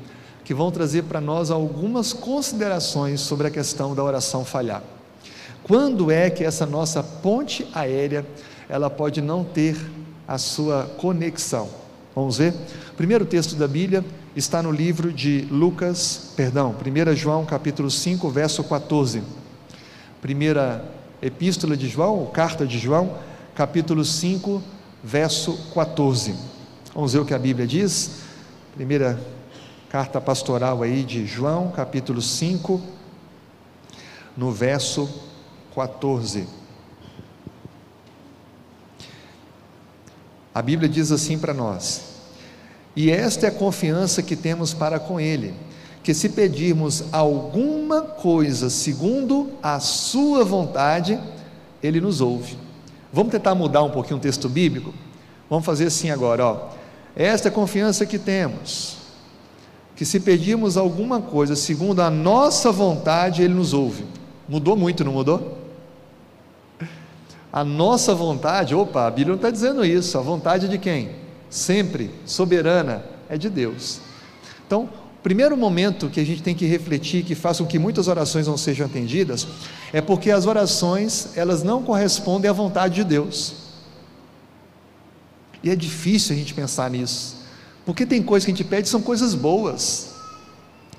que 0.44 0.52
vão 0.52 0.72
trazer 0.72 1.04
para 1.04 1.20
nós 1.20 1.48
algumas 1.48 2.12
considerações 2.12 3.20
sobre 3.20 3.46
a 3.46 3.50
questão 3.50 3.94
da 3.94 4.02
oração 4.02 4.44
falhar. 4.44 4.82
Quando 5.62 6.10
é 6.10 6.28
que 6.28 6.42
essa 6.42 6.66
nossa 6.66 7.04
ponte 7.04 7.68
aérea 7.72 8.26
ela 8.68 8.90
pode 8.90 9.22
não 9.22 9.44
ter 9.44 9.76
a 10.26 10.38
sua 10.38 10.90
conexão? 10.98 11.68
Vamos 12.16 12.38
ver? 12.38 12.52
O 12.90 12.94
primeiro 12.96 13.24
texto 13.24 13.54
da 13.54 13.68
Bíblia 13.68 14.04
está 14.34 14.60
no 14.60 14.72
livro 14.72 15.12
de 15.12 15.46
Lucas, 15.52 16.32
perdão, 16.34 16.74
1 16.74 17.14
João 17.14 17.46
capítulo 17.46 17.92
5, 17.92 18.28
verso 18.28 18.64
14. 18.64 19.22
Primeira 20.20 20.84
epístola 21.22 21.76
de 21.76 21.88
João, 21.88 22.18
ou 22.18 22.26
carta 22.26 22.66
de 22.66 22.76
João, 22.76 23.18
capítulo 23.54 24.04
5, 24.04 24.60
verso 25.04 25.56
14. 25.72 26.53
Vamos 26.94 27.12
ver 27.12 27.18
o 27.18 27.24
que 27.24 27.34
a 27.34 27.38
Bíblia 27.38 27.66
diz? 27.66 28.20
Primeira 28.76 29.18
carta 29.88 30.20
pastoral 30.20 30.80
aí 30.80 31.02
de 31.02 31.26
João, 31.26 31.72
capítulo 31.72 32.22
5, 32.22 32.80
no 34.36 34.52
verso 34.52 35.12
14. 35.74 36.46
A 40.54 40.62
Bíblia 40.62 40.88
diz 40.88 41.10
assim 41.10 41.36
para 41.36 41.52
nós: 41.52 42.00
E 42.94 43.10
esta 43.10 43.46
é 43.46 43.48
a 43.48 43.52
confiança 43.52 44.22
que 44.22 44.36
temos 44.36 44.72
para 44.72 45.00
com 45.00 45.18
Ele, 45.18 45.52
que 46.00 46.14
se 46.14 46.28
pedirmos 46.28 47.06
alguma 47.10 48.02
coisa 48.02 48.70
segundo 48.70 49.50
a 49.60 49.80
Sua 49.80 50.44
vontade, 50.44 51.18
Ele 51.82 52.00
nos 52.00 52.20
ouve. 52.20 52.56
Vamos 53.12 53.32
tentar 53.32 53.56
mudar 53.56 53.82
um 53.82 53.90
pouquinho 53.90 54.18
o 54.18 54.22
texto 54.22 54.48
bíblico? 54.48 54.94
Vamos 55.50 55.66
fazer 55.66 55.86
assim 55.86 56.10
agora, 56.10 56.46
ó. 56.46 56.83
Esta 57.16 57.48
é 57.48 57.50
a 57.50 57.54
confiança 57.54 58.04
que 58.04 58.18
temos, 58.18 58.96
que 59.94 60.04
se 60.04 60.18
pedirmos 60.18 60.76
alguma 60.76 61.20
coisa 61.20 61.54
segundo 61.54 62.00
a 62.00 62.10
nossa 62.10 62.72
vontade, 62.72 63.42
Ele 63.42 63.54
nos 63.54 63.72
ouve. 63.72 64.04
Mudou 64.48 64.76
muito, 64.76 65.04
não 65.04 65.12
mudou? 65.12 65.58
A 67.52 67.62
nossa 67.62 68.14
vontade, 68.14 68.74
opa, 68.74 69.06
a 69.06 69.10
Bíblia 69.10 69.28
não 69.28 69.36
está 69.36 69.48
dizendo 69.48 69.84
isso, 69.84 70.18
a 70.18 70.20
vontade 70.20 70.66
de 70.66 70.76
quem? 70.76 71.10
Sempre, 71.48 72.10
soberana, 72.26 73.04
é 73.28 73.38
de 73.38 73.48
Deus. 73.48 74.00
Então, 74.66 74.88
o 75.20 75.22
primeiro 75.22 75.56
momento 75.56 76.10
que 76.10 76.18
a 76.18 76.26
gente 76.26 76.42
tem 76.42 76.54
que 76.54 76.66
refletir, 76.66 77.22
que 77.22 77.36
faça 77.36 77.62
com 77.62 77.68
que 77.68 77.78
muitas 77.78 78.08
orações 78.08 78.48
não 78.48 78.56
sejam 78.56 78.86
atendidas, 78.86 79.46
é 79.92 80.00
porque 80.00 80.32
as 80.32 80.46
orações, 80.46 81.28
elas 81.36 81.62
não 81.62 81.84
correspondem 81.84 82.50
à 82.50 82.52
vontade 82.52 82.96
de 82.96 83.04
Deus. 83.04 83.63
E 85.64 85.70
é 85.70 85.74
difícil 85.74 86.36
a 86.36 86.38
gente 86.38 86.52
pensar 86.52 86.90
nisso, 86.90 87.36
porque 87.86 88.04
tem 88.04 88.22
coisas 88.22 88.44
que 88.44 88.52
a 88.52 88.54
gente 88.54 88.68
pede 88.68 88.86
são 88.86 89.00
coisas 89.00 89.34
boas. 89.34 90.10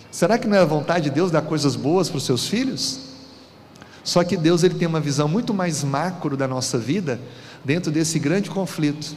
Será 0.09 0.39
que 0.39 0.47
não 0.47 0.57
é 0.57 0.61
a 0.61 0.65
vontade 0.65 1.05
de 1.05 1.11
Deus 1.11 1.29
dar 1.29 1.43
coisas 1.43 1.75
boas 1.75 2.09
para 2.09 2.17
os 2.17 2.25
seus 2.25 2.47
filhos? 2.47 2.99
Só 4.03 4.23
que 4.23 4.35
Deus 4.35 4.63
ele 4.63 4.73
tem 4.73 4.87
uma 4.87 4.99
visão 4.99 5.27
muito 5.27 5.53
mais 5.53 5.83
macro 5.83 6.35
da 6.35 6.47
nossa 6.47 6.79
vida 6.79 7.19
dentro 7.63 7.91
desse 7.91 8.17
grande 8.17 8.49
conflito. 8.49 9.15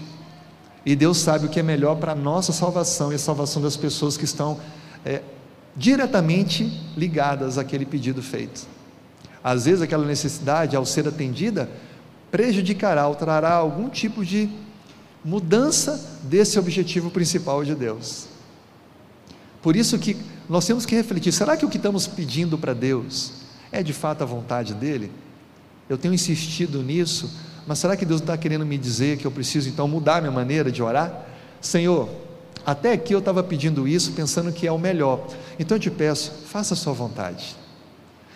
E 0.85 0.95
Deus 0.95 1.17
sabe 1.17 1.47
o 1.47 1.49
que 1.49 1.61
é 1.61 1.63
melhor 1.63 1.97
para 1.97 2.13
a 2.13 2.15
nossa 2.15 2.53
salvação 2.53 3.11
e 3.11 3.15
a 3.15 3.19
salvação 3.19 3.63
das 3.63 3.77
pessoas 3.77 4.19
que 4.19 4.25
estão 4.25 4.61
é, 5.05 5.23
diretamente 5.75 6.65
ligadas 6.95 7.57
àquele 7.57 7.87
pedido 7.87 8.23
feito. 8.23 8.67
Às 9.43 9.65
vezes 9.65 9.81
aquela 9.81 10.05
necessidade, 10.05 10.77
ao 10.77 10.85
ser 10.85 11.09
atendida, 11.09 11.71
prejudicará 12.31 13.07
ou 13.09 13.15
trará 13.15 13.53
algum 13.53 13.89
tipo 13.89 14.25
de 14.25 14.51
mudança 15.25 16.19
desse 16.23 16.59
objetivo 16.59 17.11
principal 17.11 17.65
de 17.65 17.75
Deus. 17.75 18.27
Por 19.63 19.77
isso 19.77 19.99
que 19.99 20.17
nós 20.49 20.67
temos 20.67 20.87
que 20.87 20.95
refletir: 20.95 21.33
será 21.33 21.57
que 21.57 21.65
o 21.65 21.69
que 21.69 21.77
estamos 21.77 22.07
pedindo 22.07 22.57
para 22.57 22.73
Deus 22.73 23.33
é 23.71 23.83
de 23.83 23.93
fato 23.93 24.23
a 24.23 24.27
vontade 24.27 24.75
dele? 24.75 25.11
Eu 25.89 25.99
tenho 25.99 26.15
insistido 26.15 26.83
nisso, 26.83 27.31
mas 27.67 27.79
será 27.79 27.97
que 27.97 28.05
Deus 28.05 28.21
está 28.21 28.37
querendo 28.37 28.65
me 28.65 28.79
dizer 28.79 29.19
que 29.19 29.27
eu 29.27 29.31
preciso 29.31 29.69
então 29.69 29.89
mudar 29.89 30.21
minha 30.21 30.33
maneira 30.33 30.71
de 30.71 30.83
orar? 30.83 31.27
Senhor, 31.61 32.09
até 32.65 32.93
aqui 32.93 33.15
eu 33.15 33.19
estava 33.19 33.43
pedindo 33.43 33.89
isso 33.89 34.13
pensando 34.13 34.53
que 34.53 34.67
é 34.67 34.73
o 34.73 34.79
melhor, 34.79 35.27
então 35.59 35.77
eu 35.77 35.81
te 35.81 35.91
peço, 35.91 36.31
faça 36.47 36.75
a 36.75 36.77
sua 36.77 36.93
vontade. 36.93 37.57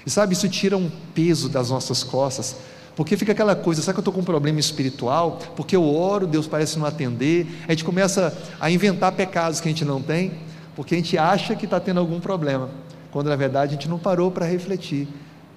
E 0.05 0.11
sabe, 0.11 0.33
isso 0.33 0.49
tira 0.49 0.77
um 0.77 0.91
peso 1.15 1.49
das 1.49 1.71
nossas 1.71 2.03
costas, 2.03 2.57
porque 2.95 3.17
fica 3.17 3.33
aquela 3.33 3.57
coisa, 3.57 3.81
será 3.81 3.93
que 3.93 3.99
eu 3.99 4.03
estou 4.03 4.13
com 4.13 4.21
um 4.21 4.25
problema 4.25 4.61
espiritual? 4.61 5.39
Porque 5.57 5.75
eu 5.75 5.85
oro, 5.85 6.27
Deus 6.27 6.47
parece 6.47 6.79
não 6.79 6.87
atender, 6.87 7.47
a 7.67 7.73
gente 7.73 7.85
começa 7.85 8.37
a 8.61 8.71
inventar 8.71 9.13
pecados 9.13 9.61
que 9.61 9.69
a 9.69 9.71
gente 9.71 9.85
não 9.85 10.01
tem, 10.03 10.33
porque 10.77 10.95
a 10.95 10.99
gente 10.99 11.17
acha 11.17 11.55
que 11.55 11.65
está 11.65 11.81
tendo 11.81 12.01
algum 12.01 12.21
problema 12.21 12.71
quando 13.13 13.29
na 13.29 13.37
verdade 13.37 13.75
a 13.75 13.79
gente 13.79 13.89
não 13.89 13.99
parou 13.99 14.31
para 14.31 14.47
refletir 14.47 15.07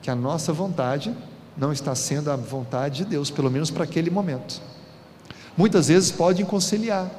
que 0.01 0.11
a 0.11 0.15
nossa 0.15 0.51
vontade 0.51 1.15
não 1.57 1.71
está 1.71 1.95
sendo 1.95 2.29
a 2.29 2.35
vontade 2.35 2.97
de 2.97 3.05
Deus, 3.05 3.31
pelo 3.31 3.49
menos 3.49 3.71
para 3.71 3.85
aquele 3.85 4.11
momento. 4.11 4.61
Muitas 5.57 5.87
vezes 5.87 6.11
podem 6.11 6.45
conciliar. 6.45 7.09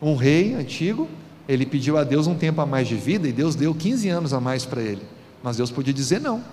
Um 0.00 0.14
rei 0.14 0.54
antigo, 0.54 1.08
ele 1.48 1.64
pediu 1.64 1.96
a 1.96 2.04
Deus 2.04 2.26
um 2.26 2.34
tempo 2.34 2.60
a 2.60 2.66
mais 2.66 2.86
de 2.86 2.94
vida 2.94 3.26
e 3.26 3.32
Deus 3.32 3.54
deu 3.56 3.74
15 3.74 4.08
anos 4.10 4.32
a 4.34 4.40
mais 4.40 4.66
para 4.66 4.82
ele. 4.82 5.02
Mas 5.42 5.56
Deus 5.56 5.70
podia 5.70 5.94
dizer 5.94 6.20
não. 6.20 6.44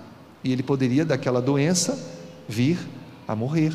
E 0.41 0.53
ele 0.53 0.63
poderia, 0.63 1.03
daquela 1.03 1.41
doença, 1.41 1.99
vir 2.47 2.77
a 3.27 3.35
morrer. 3.35 3.73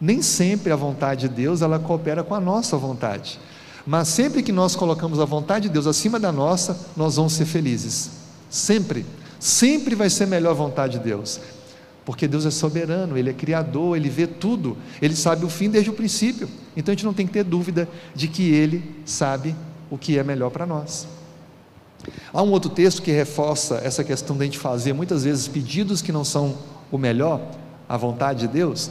Nem 0.00 0.22
sempre 0.22 0.72
a 0.72 0.76
vontade 0.76 1.28
de 1.28 1.34
Deus 1.34 1.62
ela 1.62 1.78
coopera 1.78 2.22
com 2.22 2.34
a 2.34 2.40
nossa 2.40 2.76
vontade. 2.76 3.38
Mas 3.86 4.08
sempre 4.08 4.42
que 4.42 4.52
nós 4.52 4.74
colocamos 4.74 5.20
a 5.20 5.24
vontade 5.24 5.68
de 5.68 5.72
Deus 5.72 5.86
acima 5.86 6.18
da 6.18 6.32
nossa, 6.32 6.88
nós 6.96 7.16
vamos 7.16 7.34
ser 7.34 7.44
felizes. 7.44 8.10
Sempre. 8.48 9.04
Sempre 9.38 9.94
vai 9.94 10.08
ser 10.08 10.26
melhor 10.26 10.50
a 10.50 10.54
vontade 10.54 10.98
de 10.98 11.04
Deus. 11.04 11.40
Porque 12.04 12.28
Deus 12.28 12.44
é 12.44 12.50
soberano, 12.50 13.16
Ele 13.16 13.30
é 13.30 13.32
criador, 13.32 13.96
Ele 13.96 14.08
vê 14.08 14.26
tudo, 14.26 14.76
Ele 15.00 15.16
sabe 15.16 15.44
o 15.44 15.48
fim 15.48 15.70
desde 15.70 15.90
o 15.90 15.94
princípio. 15.94 16.48
Então 16.76 16.92
a 16.92 16.94
gente 16.94 17.04
não 17.04 17.14
tem 17.14 17.26
que 17.26 17.32
ter 17.32 17.44
dúvida 17.44 17.88
de 18.14 18.28
que 18.28 18.52
Ele 18.52 18.82
sabe 19.04 19.54
o 19.90 19.96
que 19.98 20.18
é 20.18 20.24
melhor 20.24 20.50
para 20.50 20.66
nós. 20.66 21.06
Há 22.32 22.42
um 22.42 22.50
outro 22.50 22.70
texto 22.70 23.00
que 23.00 23.10
reforça 23.10 23.76
essa 23.76 24.04
questão 24.04 24.36
de 24.36 24.42
a 24.42 24.44
gente 24.44 24.58
fazer 24.58 24.92
muitas 24.92 25.24
vezes 25.24 25.48
pedidos 25.48 26.02
que 26.02 26.12
não 26.12 26.24
são 26.24 26.56
o 26.94 26.98
melhor, 26.98 27.40
a 27.88 27.96
vontade 27.96 28.40
de 28.40 28.48
Deus. 28.48 28.88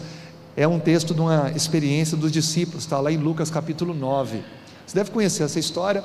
É 0.57 0.67
um 0.67 0.77
texto 0.77 1.13
de 1.13 1.21
uma 1.21 1.51
experiência 1.55 2.17
dos 2.17 2.31
discípulos, 2.31 2.83
está 2.83 2.99
lá 2.99 3.11
em 3.11 3.17
Lucas 3.17 3.49
capítulo 3.49 3.93
9. 3.93 4.43
Você 4.85 4.95
deve 4.95 5.09
conhecer 5.09 5.43
essa 5.43 5.57
história. 5.57 6.03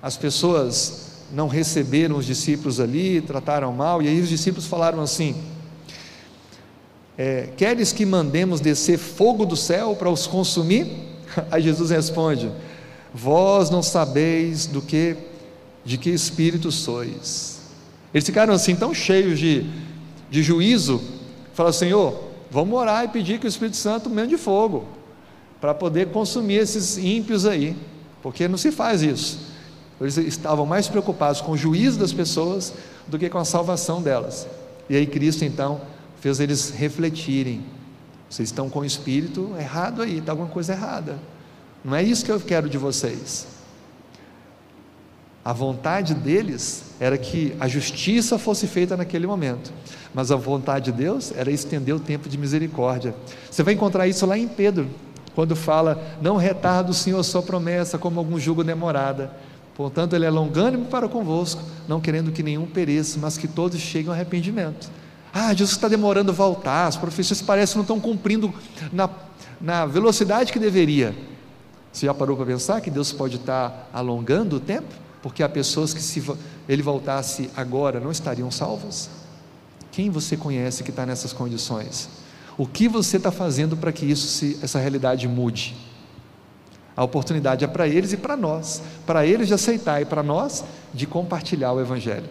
As 0.00 0.16
pessoas 0.16 1.24
não 1.32 1.48
receberam 1.48 2.16
os 2.16 2.24
discípulos 2.24 2.78
ali, 2.78 3.20
trataram 3.20 3.72
mal, 3.72 4.00
e 4.00 4.08
aí 4.08 4.20
os 4.20 4.28
discípulos 4.28 4.66
falaram 4.66 5.02
assim: 5.02 5.34
é, 7.18 7.48
Queres 7.56 7.92
que 7.92 8.06
mandemos 8.06 8.60
descer 8.60 8.96
fogo 8.96 9.44
do 9.44 9.56
céu 9.56 9.96
para 9.96 10.08
os 10.08 10.28
consumir? 10.28 10.86
Aí 11.50 11.60
Jesus 11.60 11.90
responde: 11.90 12.52
Vós 13.12 13.68
não 13.68 13.82
sabeis 13.82 14.66
do 14.66 14.80
que, 14.80 15.16
de 15.84 15.98
que 15.98 16.10
espírito 16.10 16.70
sois. 16.70 17.60
Eles 18.14 18.24
ficaram 18.24 18.54
assim 18.54 18.76
tão 18.76 18.94
cheios 18.94 19.38
de, 19.38 19.66
de 20.30 20.42
juízo, 20.42 21.02
falaram: 21.56 21.72
Senhor, 21.72 22.22
vamos 22.48 22.78
orar 22.78 23.04
e 23.04 23.08
pedir 23.08 23.40
que 23.40 23.46
o 23.46 23.48
Espírito 23.48 23.76
Santo 23.76 24.08
mande 24.08 24.36
fogo, 24.36 24.84
para 25.60 25.74
poder 25.74 26.12
consumir 26.12 26.58
esses 26.58 26.96
ímpios 26.96 27.44
aí 27.44 27.76
porque 28.26 28.48
não 28.48 28.58
se 28.58 28.72
faz 28.72 29.02
isso. 29.02 29.38
Eles 30.00 30.16
estavam 30.16 30.66
mais 30.66 30.88
preocupados 30.88 31.40
com 31.40 31.52
o 31.52 31.56
juízo 31.56 31.96
das 31.96 32.12
pessoas 32.12 32.72
do 33.06 33.16
que 33.16 33.28
com 33.28 33.38
a 33.38 33.44
salvação 33.44 34.02
delas. 34.02 34.48
E 34.90 34.96
aí 34.96 35.06
Cristo 35.06 35.44
então 35.44 35.80
fez 36.20 36.40
eles 36.40 36.70
refletirem. 36.70 37.64
Vocês 38.28 38.48
estão 38.48 38.68
com 38.68 38.80
o 38.80 38.84
espírito 38.84 39.54
errado 39.56 40.02
aí, 40.02 40.18
está 40.18 40.32
alguma 40.32 40.48
coisa 40.48 40.72
errada. 40.72 41.20
Não 41.84 41.94
é 41.94 42.02
isso 42.02 42.24
que 42.24 42.32
eu 42.32 42.40
quero 42.40 42.68
de 42.68 42.76
vocês. 42.76 43.46
A 45.46 45.52
vontade 45.52 46.12
deles 46.12 46.82
era 46.98 47.16
que 47.16 47.54
a 47.60 47.68
justiça 47.68 48.36
fosse 48.36 48.66
feita 48.66 48.96
naquele 48.96 49.28
momento, 49.28 49.72
mas 50.12 50.32
a 50.32 50.34
vontade 50.34 50.86
de 50.86 50.98
Deus 50.98 51.32
era 51.36 51.52
estender 51.52 51.94
o 51.94 52.00
tempo 52.00 52.28
de 52.28 52.36
misericórdia. 52.36 53.14
Você 53.48 53.62
vai 53.62 53.74
encontrar 53.74 54.08
isso 54.08 54.26
lá 54.26 54.36
em 54.36 54.48
Pedro, 54.48 54.88
quando 55.36 55.54
fala, 55.54 56.02
não 56.20 56.36
retarda 56.36 56.90
o 56.90 56.94
Senhor 56.94 57.22
sua 57.22 57.44
promessa, 57.44 57.96
como 57.96 58.18
algum 58.18 58.40
julgo 58.40 58.64
demorada. 58.64 59.30
Portanto, 59.76 60.16
ele 60.16 60.24
é 60.24 60.30
longânimo 60.30 60.86
para 60.86 61.08
convosco, 61.08 61.62
não 61.86 62.00
querendo 62.00 62.32
que 62.32 62.42
nenhum 62.42 62.66
pereça, 62.66 63.16
mas 63.22 63.38
que 63.38 63.46
todos 63.46 63.78
cheguem 63.78 64.08
ao 64.08 64.14
arrependimento. 64.14 64.90
Ah, 65.32 65.52
Jesus 65.52 65.76
está 65.76 65.86
demorando 65.86 66.32
a 66.32 66.34
voltar, 66.34 66.88
as 66.88 66.96
profecias 66.96 67.40
parecem 67.40 67.76
não 67.76 67.82
estão 67.82 68.00
cumprindo 68.00 68.52
na, 68.92 69.08
na 69.60 69.86
velocidade 69.86 70.52
que 70.52 70.58
deveria. 70.58 71.14
Você 71.92 72.06
já 72.06 72.12
parou 72.12 72.36
para 72.36 72.46
pensar 72.46 72.80
que 72.80 72.90
Deus 72.90 73.12
pode 73.12 73.36
estar 73.36 73.88
alongando 73.92 74.56
o 74.56 74.60
tempo? 74.60 75.05
Porque 75.26 75.42
há 75.42 75.48
pessoas 75.48 75.92
que, 75.92 76.00
se 76.00 76.22
ele 76.68 76.82
voltasse 76.82 77.50
agora, 77.56 77.98
não 77.98 78.12
estariam 78.12 78.48
salvas? 78.48 79.10
Quem 79.90 80.08
você 80.08 80.36
conhece 80.36 80.84
que 80.84 80.90
está 80.90 81.04
nessas 81.04 81.32
condições? 81.32 82.08
O 82.56 82.64
que 82.64 82.86
você 82.86 83.16
está 83.16 83.32
fazendo 83.32 83.76
para 83.76 83.90
que 83.90 84.06
isso 84.06 84.28
se, 84.28 84.56
essa 84.62 84.78
realidade 84.78 85.26
mude? 85.26 85.74
A 86.96 87.02
oportunidade 87.02 87.64
é 87.64 87.66
para 87.66 87.88
eles 87.88 88.12
e 88.12 88.16
para 88.16 88.36
nós, 88.36 88.80
para 89.04 89.26
eles 89.26 89.48
de 89.48 89.54
aceitar 89.54 90.00
e 90.00 90.04
para 90.04 90.22
nós 90.22 90.62
de 90.94 91.08
compartilhar 91.08 91.72
o 91.72 91.80
Evangelho. 91.80 92.30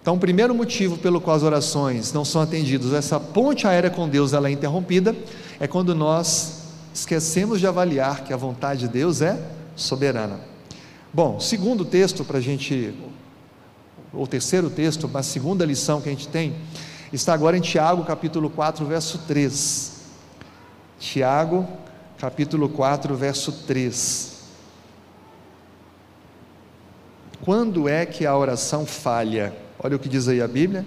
Então, 0.00 0.14
o 0.14 0.18
primeiro 0.18 0.54
motivo 0.54 0.96
pelo 0.96 1.20
qual 1.20 1.36
as 1.36 1.42
orações 1.42 2.14
não 2.14 2.24
são 2.24 2.40
atendidas, 2.40 2.94
essa 2.94 3.20
ponte 3.20 3.66
aérea 3.66 3.90
com 3.90 4.08
Deus 4.08 4.32
ela 4.32 4.48
é 4.48 4.52
interrompida, 4.52 5.14
é 5.60 5.66
quando 5.66 5.94
nós 5.94 6.62
esquecemos 6.94 7.60
de 7.60 7.66
avaliar 7.66 8.24
que 8.24 8.32
a 8.32 8.38
vontade 8.38 8.80
de 8.80 8.88
Deus 8.88 9.20
é 9.20 9.38
soberana. 9.76 10.56
Bom, 11.12 11.40
segundo 11.40 11.86
texto 11.86 12.22
para 12.22 12.36
a 12.36 12.40
gente, 12.40 12.94
ou 14.12 14.26
terceiro 14.26 14.68
texto, 14.68 15.10
a 15.14 15.22
segunda 15.22 15.64
lição 15.64 16.02
que 16.02 16.08
a 16.10 16.12
gente 16.12 16.28
tem, 16.28 16.54
está 17.10 17.32
agora 17.32 17.56
em 17.56 17.62
Tiago 17.62 18.04
capítulo 18.04 18.50
4, 18.50 18.84
verso 18.84 19.18
3. 19.26 20.02
Tiago 21.00 21.66
capítulo 22.18 22.68
4, 22.68 23.16
verso 23.16 23.52
3. 23.52 24.36
Quando 27.42 27.88
é 27.88 28.04
que 28.04 28.26
a 28.26 28.36
oração 28.36 28.84
falha? 28.84 29.56
Olha 29.78 29.96
o 29.96 29.98
que 29.98 30.10
diz 30.10 30.28
aí 30.28 30.42
a 30.42 30.48
Bíblia. 30.48 30.84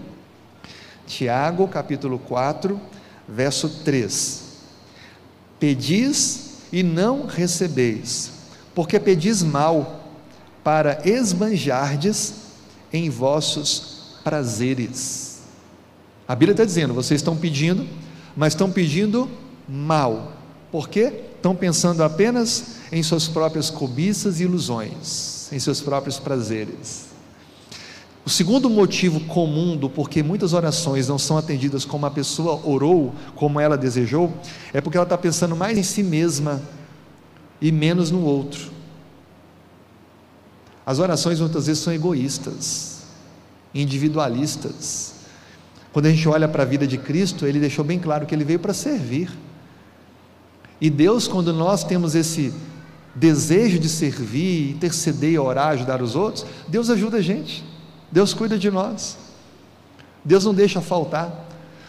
Tiago, 1.07 1.67
capítulo 1.67 2.19
4, 2.19 2.79
verso 3.27 3.67
3. 3.83 4.51
Pedis 5.59 6.57
e 6.71 6.83
não 6.83 7.25
recebeis, 7.25 8.31
porque 8.75 8.99
pedis 8.99 9.41
mal, 9.41 10.00
para 10.63 11.01
esbanjardes 11.05 12.33
em 12.91 13.09
vossos 13.09 14.17
prazeres. 14.23 15.41
A 16.27 16.35
Bíblia 16.35 16.53
está 16.53 16.65
dizendo: 16.65 16.93
vocês 16.93 17.19
estão 17.19 17.35
pedindo, 17.35 17.87
mas 18.35 18.53
estão 18.53 18.71
pedindo 18.71 19.29
mal. 19.67 20.33
Por 20.71 20.87
quê? 20.87 21.25
Estão 21.35 21.55
pensando 21.55 22.03
apenas 22.03 22.75
em 22.91 23.01
suas 23.01 23.27
próprias 23.27 23.69
cobiças 23.69 24.39
e 24.39 24.43
ilusões, 24.43 25.51
em 25.51 25.59
seus 25.59 25.81
próprios 25.81 26.19
prazeres. 26.19 27.11
O 28.23 28.29
segundo 28.29 28.69
motivo 28.69 29.19
comum 29.21 29.75
do 29.75 29.89
porquê 29.89 30.21
muitas 30.21 30.53
orações 30.53 31.07
não 31.07 31.17
são 31.17 31.37
atendidas 31.37 31.83
como 31.83 32.05
a 32.05 32.11
pessoa 32.11 32.61
orou, 32.63 33.15
como 33.35 33.59
ela 33.59 33.75
desejou, 33.75 34.31
é 34.71 34.79
porque 34.79 34.95
ela 34.95 35.05
está 35.05 35.17
pensando 35.17 35.55
mais 35.55 35.75
em 35.75 35.83
si 35.83 36.03
mesma 36.03 36.61
e 37.59 37.71
menos 37.71 38.11
no 38.11 38.23
outro. 38.23 38.71
As 40.85 40.99
orações 40.99 41.39
muitas 41.39 41.67
vezes 41.67 41.83
são 41.83 41.93
egoístas, 41.93 43.03
individualistas. 43.73 45.13
Quando 45.93 46.07
a 46.07 46.09
gente 46.09 46.27
olha 46.27 46.47
para 46.47 46.63
a 46.63 46.65
vida 46.65 46.87
de 46.87 46.97
Cristo, 46.97 47.45
ele 47.45 47.59
deixou 47.59 47.83
bem 47.85 47.99
claro 47.99 48.25
que 48.25 48.33
ele 48.33 48.43
veio 48.43 48.59
para 48.59 48.73
servir. 48.73 49.29
E 50.79 50.89
Deus, 50.89 51.27
quando 51.27 51.53
nós 51.53 51.83
temos 51.83 52.15
esse 52.15 52.53
desejo 53.13 53.77
de 53.77 53.89
servir, 53.89 54.71
interceder, 54.71 55.39
orar, 55.39 55.69
ajudar 55.69 56.01
os 56.01 56.15
outros, 56.15 56.45
Deus 56.67 56.89
ajuda 56.89 57.17
a 57.17 57.21
gente. 57.21 57.63
Deus 58.11 58.33
cuida 58.33 58.57
de 58.57 58.71
nós. 58.71 59.17
Deus 60.23 60.45
não 60.45 60.53
deixa 60.53 60.81
faltar. 60.81 61.47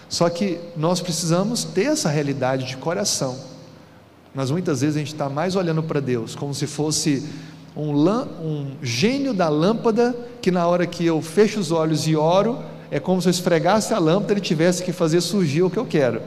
Só 0.09 0.29
que 0.29 0.59
nós 0.77 1.01
precisamos 1.01 1.64
ter 1.64 1.85
essa 1.85 2.11
realidade 2.11 2.66
de 2.66 2.77
coração. 2.77 3.38
Mas 4.35 4.51
muitas 4.51 4.81
vezes 4.81 4.97
a 4.97 4.99
gente 4.99 5.12
está 5.12 5.29
mais 5.29 5.57
olhando 5.57 5.83
para 5.83 6.01
Deus 6.01 6.35
como 6.35 6.55
se 6.55 6.66
fosse 6.66 7.27
um, 7.77 7.93
um, 7.93 8.77
gênio 8.83 9.33
da 9.33 9.49
lâmpada 9.49 10.15
que 10.41 10.51
na 10.51 10.67
hora 10.67 10.87
que 10.87 11.05
eu 11.05 11.21
fecho 11.23 11.59
os 11.61 11.71
olhos 11.71 12.07
e 12.07 12.17
oro, 12.17 12.59
é 12.91 13.01
como 13.01 13.23
se 13.23 13.29
eu 13.29 13.31
esfregasse 13.31 13.95
a 13.95 13.99
lâmpada 13.99 14.33
e 14.33 14.35
ele 14.35 14.41
tivesse 14.41 14.83
que 14.83 14.93
fazer 14.93 15.21
surgir 15.21 15.63
o 15.63 15.71
que 15.71 15.79
eu 15.79 15.87
quero 15.87 16.21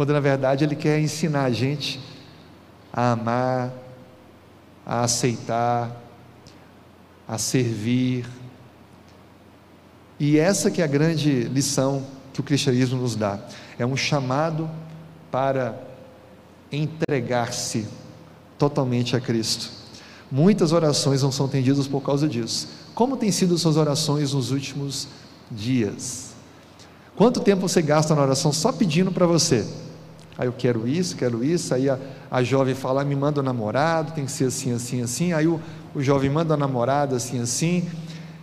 quando 0.00 0.14
na 0.14 0.20
verdade 0.20 0.64
Ele 0.64 0.74
quer 0.74 0.98
ensinar 0.98 1.44
a 1.44 1.50
gente 1.50 2.00
a 2.90 3.12
amar, 3.12 3.70
a 4.86 5.04
aceitar, 5.04 5.94
a 7.28 7.36
servir. 7.36 8.24
E 10.18 10.38
essa 10.38 10.70
que 10.70 10.80
é 10.80 10.84
a 10.84 10.88
grande 10.88 11.42
lição 11.44 12.02
que 12.32 12.40
o 12.40 12.42
cristianismo 12.42 12.98
nos 12.98 13.14
dá. 13.14 13.40
É 13.78 13.84
um 13.84 13.94
chamado 13.94 14.70
para 15.30 15.78
entregar-se 16.72 17.86
totalmente 18.58 19.14
a 19.14 19.20
Cristo. 19.20 19.79
Muitas 20.30 20.72
orações 20.72 21.22
não 21.22 21.32
são 21.32 21.46
atendidas 21.46 21.88
por 21.88 22.00
causa 22.00 22.28
disso. 22.28 22.68
Como 22.94 23.16
têm 23.16 23.32
sido 23.32 23.58
suas 23.58 23.76
orações 23.76 24.32
nos 24.32 24.50
últimos 24.50 25.08
dias? 25.50 26.30
Quanto 27.16 27.40
tempo 27.40 27.68
você 27.68 27.82
gasta 27.82 28.14
na 28.14 28.22
oração 28.22 28.52
só 28.52 28.70
pedindo 28.72 29.10
para 29.10 29.26
você? 29.26 29.66
Aí 30.38 30.46
eu 30.46 30.54
quero 30.56 30.86
isso, 30.86 31.16
quero 31.16 31.44
isso. 31.44 31.74
Aí 31.74 31.90
a, 31.90 31.98
a 32.30 32.42
jovem 32.42 32.74
fala, 32.74 33.04
me 33.04 33.16
manda 33.16 33.40
o 33.40 33.42
um 33.42 33.44
namorado, 33.44 34.12
tem 34.12 34.24
que 34.24 34.32
ser 34.32 34.44
assim, 34.44 34.72
assim, 34.72 35.02
assim. 35.02 35.32
Aí 35.32 35.46
o, 35.46 35.60
o 35.94 36.02
jovem 36.02 36.30
manda 36.30 36.54
a 36.54 36.56
namorada 36.56 37.16
assim, 37.16 37.40
assim. 37.40 37.88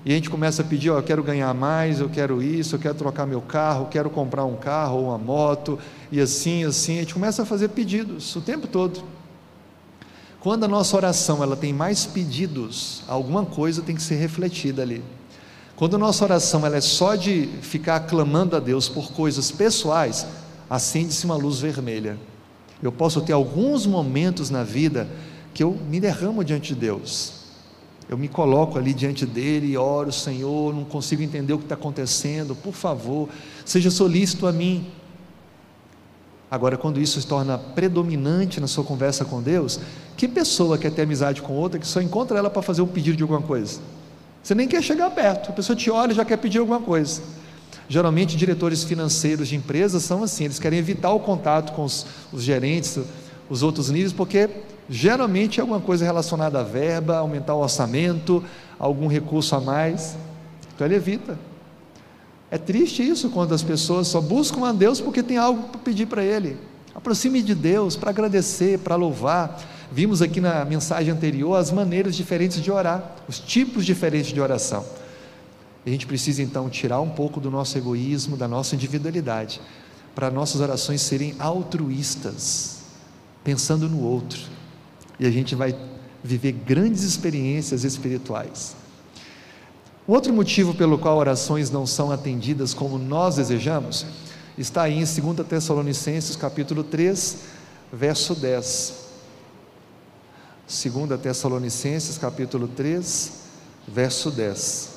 E 0.06 0.12
a 0.12 0.16
gente 0.16 0.30
começa 0.30 0.62
a 0.62 0.66
pedir, 0.66 0.90
ó, 0.90 1.00
eu 1.00 1.04
quero 1.04 1.24
ganhar 1.24 1.54
mais, 1.54 2.00
eu 2.00 2.08
quero 2.08 2.42
isso, 2.42 2.76
eu 2.76 2.80
quero 2.80 2.96
trocar 2.96 3.26
meu 3.26 3.42
carro, 3.42 3.86
eu 3.86 3.88
quero 3.88 4.10
comprar 4.10 4.46
um 4.46 4.56
carro 4.56 5.00
ou 5.00 5.06
uma 5.08 5.18
moto, 5.18 5.78
e 6.10 6.22
assim, 6.22 6.64
assim, 6.64 6.98
a 6.98 7.00
gente 7.02 7.14
começa 7.14 7.44
a 7.44 7.46
fazer 7.46 7.70
pedidos 7.70 8.34
o 8.36 8.42
tempo 8.42 8.68
todo. 8.68 9.04
Quando 10.48 10.64
a 10.64 10.68
nossa 10.70 10.96
oração 10.96 11.44
ela 11.44 11.58
tem 11.58 11.74
mais 11.74 12.06
pedidos, 12.06 13.04
alguma 13.06 13.46
coisa 13.46 13.82
tem 13.82 13.94
que 13.94 14.02
ser 14.02 14.16
refletida 14.16 14.82
ali. 14.82 15.04
Quando 15.76 15.98
a 15.98 16.00
nossa 16.00 16.24
oração 16.24 16.66
ela 16.66 16.78
é 16.78 16.80
só 16.80 17.16
de 17.16 17.50
ficar 17.62 18.00
clamando 18.08 18.56
a 18.56 18.60
Deus 18.62 18.88
por 18.88 19.12
coisas 19.12 19.52
pessoais, 19.52 20.26
acende-se 20.70 21.26
uma 21.26 21.36
luz 21.36 21.60
vermelha. 21.60 22.18
Eu 22.82 22.94
posso 22.94 23.20
ter 23.20 23.34
alguns 23.34 23.86
momentos 23.86 24.50
na 24.50 24.64
vida 24.64 25.10
que 25.54 25.62
eu 25.62 25.78
me 25.90 26.00
derramo 26.00 26.46
diante 26.46 26.74
de 26.74 26.80
Deus. 26.80 27.34
Eu 28.08 28.18
me 28.18 28.30
coloco 28.30 28.80
ali 28.80 28.94
diante 28.94 29.26
dele 29.26 29.74
e 29.74 29.78
oro, 29.78 30.14
Senhor, 30.14 30.74
não 30.74 30.86
consigo 30.86 31.22
entender 31.22 31.52
o 31.52 31.58
que 31.58 31.66
está 31.66 31.76
acontecendo, 31.76 32.56
por 32.56 32.74
favor, 32.74 33.28
seja 33.66 33.92
solícito 33.92 34.48
a 34.48 34.54
mim. 34.54 34.88
Agora, 36.50 36.78
quando 36.78 37.00
isso 37.02 37.20
se 37.20 37.28
torna 37.28 37.58
predominante 37.58 38.62
na 38.62 38.68
sua 38.68 38.84
conversa 38.84 39.26
com 39.26 39.42
Deus, 39.42 39.80
que 40.16 40.28
pessoa 40.28 40.78
quer 40.78 40.92
ter 40.92 41.02
amizade 41.02 41.42
com 41.42 41.54
outra 41.54 41.78
que 41.78 41.86
só 41.86 42.02
encontra 42.02 42.38
ela 42.38 42.50
para 42.50 42.62
fazer 42.62 42.82
um 42.82 42.88
pedido 42.88 43.18
de 43.18 43.24
alguma 43.24 43.42
coisa? 43.42 43.80
Você 44.42 44.56
nem 44.56 44.68
quer 44.68 44.82
chegar 44.82 45.10
perto, 45.10 45.50
a 45.50 45.54
pessoa 45.54 45.76
te 45.76 45.92
olha 45.92 46.14
e 46.14 46.16
já 46.16 46.24
quer 46.24 46.38
pedir 46.38 46.60
alguma 46.60 46.80
coisa. 46.80 47.22
Geralmente, 47.90 48.38
diretores 48.38 48.84
financeiros 48.84 49.50
de 49.50 49.58
empresas 49.58 50.04
são 50.04 50.24
assim, 50.24 50.46
eles 50.46 50.58
querem 50.58 50.80
evitar 50.80 51.12
o 51.12 51.20
contato 51.20 51.74
com 51.74 51.84
os, 51.84 52.06
os 52.32 52.44
gerentes, 52.44 52.98
os 53.50 53.62
outros 53.62 53.90
níveis, 53.90 54.14
porque 54.14 54.50
geralmente 54.90 55.60
é 55.60 55.62
alguma 55.62 55.82
coisa 55.82 56.06
relacionada 56.06 56.62
à 56.62 56.64
verba, 56.64 57.18
aumentar 57.18 57.56
o 57.56 57.62
orçamento, 57.62 58.42
algum 58.80 59.08
recurso 59.08 59.54
a 59.54 59.60
mais. 59.60 60.16
Então 60.74 60.88
ele 60.88 60.96
evita. 60.96 61.38
É 62.50 62.58
triste 62.58 63.08
isso 63.08 63.30
quando 63.30 63.54
as 63.54 63.62
pessoas 63.62 64.08
só 64.08 64.22
buscam 64.22 64.66
a 64.66 64.72
Deus 64.72 65.02
porque 65.02 65.22
tem 65.22 65.38
algo 65.38 65.64
para 65.70 65.80
pedir 65.80 66.06
para 66.06 66.24
Ele. 66.24 66.58
Aproxime 66.96 67.42
de 67.42 67.54
Deus 67.54 67.96
para 67.96 68.10
agradecer, 68.10 68.80
para 68.80 68.96
louvar. 68.96 69.62
Vimos 69.92 70.22
aqui 70.22 70.42
na 70.42 70.66
mensagem 70.66 71.14
anterior 71.14 71.56
as 71.56 71.72
maneiras 71.72 72.16
diferentes 72.16 72.62
de 72.62 72.72
orar, 72.72 73.16
os 73.28 73.40
tipos 73.40 73.86
diferentes 73.86 74.32
de 74.32 74.40
oração. 74.40 74.86
A 75.86 75.90
gente 75.90 76.06
precisa 76.06 76.42
então 76.42 76.70
tirar 76.70 77.00
um 77.00 77.10
pouco 77.10 77.40
do 77.40 77.52
nosso 77.52 77.78
egoísmo, 77.78 78.36
da 78.36 78.48
nossa 78.48 78.76
individualidade, 78.76 79.62
para 80.14 80.30
nossas 80.30 80.60
orações 80.60 81.02
serem 81.02 81.36
altruístas, 81.40 82.80
pensando 83.44 83.88
no 83.88 84.02
outro. 84.02 84.40
E 85.20 85.26
a 85.26 85.32
gente 85.32 85.56
vai 85.56 85.78
viver 86.24 86.52
grandes 86.52 87.04
experiências 87.04 87.84
espirituais. 87.84 88.76
Outro 90.08 90.32
motivo 90.32 90.74
pelo 90.74 90.98
qual 90.98 91.18
orações 91.18 91.70
não 91.70 91.86
são 91.86 92.12
atendidas 92.14 92.74
como 92.74 92.98
nós 92.98 93.36
desejamos 93.36 94.06
está 94.58 94.84
aí 94.84 94.94
em 94.94 95.04
2 95.04 95.46
Tessalonicenses 95.46 96.38
capítulo 96.38 96.82
3, 96.82 97.38
verso 97.92 98.34
10. 98.34 99.06
2 100.66 101.22
Tessalonicenses 101.22 102.18
capítulo 102.18 102.70
3, 102.70 103.34
verso 103.86 104.32
10. 104.32 104.90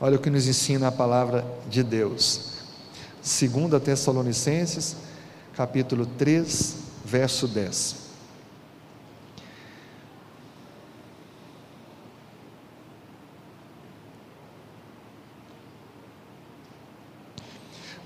Olha 0.00 0.16
o 0.16 0.20
que 0.20 0.28
nos 0.28 0.48
ensina 0.48 0.88
a 0.88 0.92
palavra 0.92 1.46
de 1.70 1.84
Deus. 1.84 2.58
2 3.22 3.80
Tessalonicenses, 3.80 4.96
capítulo 5.54 6.04
3, 6.04 6.74
verso 7.04 7.46
10. 7.46 8.03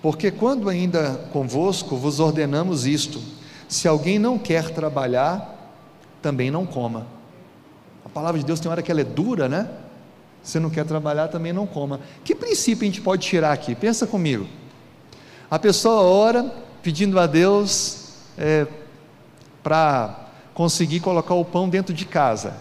Porque 0.01 0.31
quando 0.31 0.69
ainda 0.69 1.29
convosco 1.33 1.97
vos 1.97 2.21
ordenamos 2.21 2.87
isto: 2.87 3.21
se 3.69 3.89
alguém 3.89 4.19
não 4.19 4.39
quer 4.39 4.71
trabalhar, 4.71 5.73
também 6.23 6.51
não 6.51 6.65
coma. 6.65 7.07
A 8.05 8.09
palavra 8.09 8.39
de 8.41 8.47
Deus 8.47 8.61
tem 8.61 8.71
hora 8.71 8.83
que 8.83 8.91
ela 8.91 9.01
é 9.01 9.05
dura, 9.05 9.49
né? 9.49 9.69
Se 10.43 10.59
não 10.59 10.71
quer 10.71 10.85
trabalhar, 10.85 11.29
também 11.29 11.53
não 11.53 11.67
coma. 11.67 12.01
Que 12.25 12.35
princípio 12.35 12.85
a 12.85 12.87
gente 12.87 13.01
pode 13.01 13.27
tirar 13.27 13.53
aqui? 13.53 13.75
Pensa 13.75 14.07
comigo. 14.07 14.47
A 15.51 15.59
pessoa 15.59 16.03
ora 16.03 16.55
pedindo 16.83 17.19
a 17.19 17.27
Deus 17.27 18.15
é, 18.37 18.67
para 19.63 20.29
conseguir 20.55 21.01
colocar 21.01 21.35
o 21.35 21.45
pão 21.45 21.69
dentro 21.69 21.93
de 21.93 22.05
casa. 22.05 22.55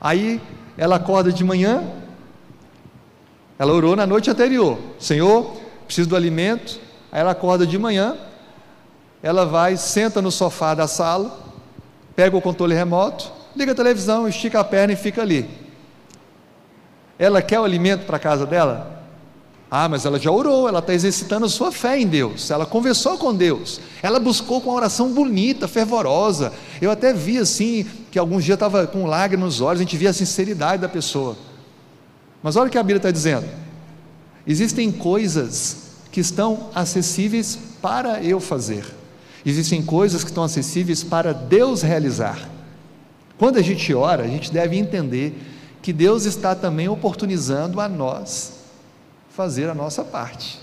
Aí 0.00 0.40
ela 0.76 0.96
acorda 0.96 1.32
de 1.32 1.44
manhã, 1.44 1.84
ela 3.58 3.72
orou 3.72 3.94
na 3.94 4.06
noite 4.06 4.30
anterior: 4.30 4.78
Senhor, 4.98 5.63
preciso 5.86 6.08
do 6.08 6.16
alimento. 6.16 6.80
Aí 7.10 7.20
ela 7.20 7.30
acorda 7.30 7.66
de 7.66 7.78
manhã, 7.78 8.16
ela 9.22 9.46
vai, 9.46 9.76
senta 9.76 10.20
no 10.20 10.30
sofá 10.30 10.74
da 10.74 10.86
sala, 10.86 11.38
pega 12.16 12.36
o 12.36 12.40
controle 12.42 12.74
remoto, 12.74 13.32
liga 13.56 13.72
a 13.72 13.74
televisão, 13.74 14.28
estica 14.28 14.60
a 14.60 14.64
perna 14.64 14.92
e 14.92 14.96
fica 14.96 15.22
ali. 15.22 15.48
Ela 17.18 17.40
quer 17.40 17.60
o 17.60 17.64
alimento 17.64 18.04
para 18.04 18.16
a 18.16 18.20
casa 18.20 18.44
dela? 18.44 19.04
Ah, 19.70 19.88
mas 19.88 20.04
ela 20.04 20.20
já 20.20 20.30
orou, 20.30 20.68
ela 20.68 20.78
está 20.78 20.94
exercitando 20.94 21.46
a 21.46 21.48
sua 21.48 21.72
fé 21.72 21.98
em 21.98 22.06
Deus, 22.06 22.50
ela 22.50 22.64
conversou 22.64 23.18
com 23.18 23.34
Deus, 23.34 23.80
ela 24.02 24.20
buscou 24.20 24.60
com 24.60 24.70
uma 24.70 24.76
oração 24.76 25.12
bonita, 25.12 25.66
fervorosa. 25.66 26.52
Eu 26.80 26.90
até 26.90 27.12
vi 27.12 27.38
assim, 27.38 27.84
que 28.10 28.18
alguns 28.18 28.44
dias 28.44 28.54
estava 28.54 28.86
com 28.86 29.06
lágrimas 29.06 29.46
nos 29.46 29.60
olhos, 29.60 29.80
a 29.80 29.82
gente 29.82 29.96
via 29.96 30.10
a 30.10 30.12
sinceridade 30.12 30.82
da 30.82 30.88
pessoa. 30.88 31.36
Mas 32.42 32.56
olha 32.56 32.68
o 32.68 32.70
que 32.70 32.78
a 32.78 32.82
Bíblia 32.82 32.98
está 32.98 33.10
dizendo: 33.10 33.46
existem 34.46 34.90
coisas 34.92 35.84
que 36.12 36.20
estão 36.20 36.70
acessíveis 36.74 37.58
para 37.80 38.22
eu 38.22 38.38
fazer, 38.40 38.84
existem 39.44 39.82
coisas 39.82 40.22
que 40.22 40.30
estão 40.30 40.44
acessíveis 40.44 41.02
para 41.02 41.32
Deus 41.32 41.82
realizar. 41.82 42.50
Quando 43.36 43.58
a 43.58 43.62
gente 43.62 43.92
ora, 43.92 44.22
a 44.22 44.28
gente 44.28 44.52
deve 44.52 44.76
entender 44.76 45.34
que 45.82 45.92
Deus 45.92 46.24
está 46.24 46.54
também 46.54 46.88
oportunizando 46.88 47.80
a 47.80 47.88
nós 47.88 48.54
fazer 49.30 49.68
a 49.68 49.74
nossa 49.74 50.04
parte. 50.04 50.60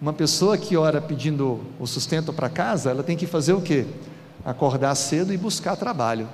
Uma 0.00 0.12
pessoa 0.12 0.58
que 0.58 0.76
ora 0.76 1.00
pedindo 1.00 1.60
o 1.80 1.86
sustento 1.86 2.32
para 2.32 2.48
casa, 2.48 2.90
ela 2.90 3.02
tem 3.02 3.16
que 3.16 3.26
fazer 3.26 3.54
o 3.54 3.60
quê? 3.60 3.86
Acordar 4.44 4.94
cedo 4.94 5.32
e 5.32 5.36
buscar 5.36 5.76
trabalho, 5.76 6.28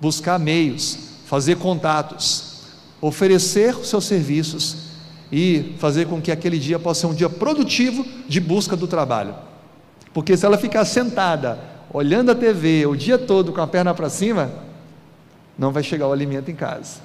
buscar 0.00 0.38
meios, 0.38 0.98
fazer 1.26 1.56
contatos, 1.56 2.62
oferecer 3.00 3.74
os 3.76 3.88
seus 3.88 4.04
serviços 4.04 4.87
e 5.30 5.74
fazer 5.78 6.06
com 6.06 6.20
que 6.20 6.32
aquele 6.32 6.58
dia 6.58 6.78
possa 6.78 7.02
ser 7.02 7.06
um 7.06 7.14
dia 7.14 7.28
produtivo 7.28 8.04
de 8.26 8.40
busca 8.40 8.76
do 8.76 8.86
trabalho. 8.86 9.34
Porque 10.12 10.36
se 10.36 10.46
ela 10.46 10.56
ficar 10.56 10.84
sentada, 10.84 11.58
olhando 11.92 12.30
a 12.30 12.34
TV 12.34 12.86
o 12.86 12.96
dia 12.96 13.18
todo 13.18 13.52
com 13.52 13.60
a 13.60 13.66
perna 13.66 13.94
para 13.94 14.08
cima, 14.08 14.50
não 15.58 15.72
vai 15.72 15.82
chegar 15.82 16.08
o 16.08 16.12
alimento 16.12 16.50
em 16.50 16.54
casa. 16.54 17.00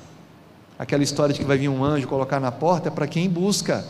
Aquela 0.77 1.03
história 1.03 1.33
de 1.33 1.39
que 1.39 1.45
vai 1.45 1.57
vir 1.57 1.69
um 1.69 1.83
anjo 1.83 2.07
colocar 2.07 2.39
na 2.39 2.51
porta 2.51 2.89
é 2.89 2.91
para 2.91 3.07
quem 3.07 3.29
busca. 3.29 3.85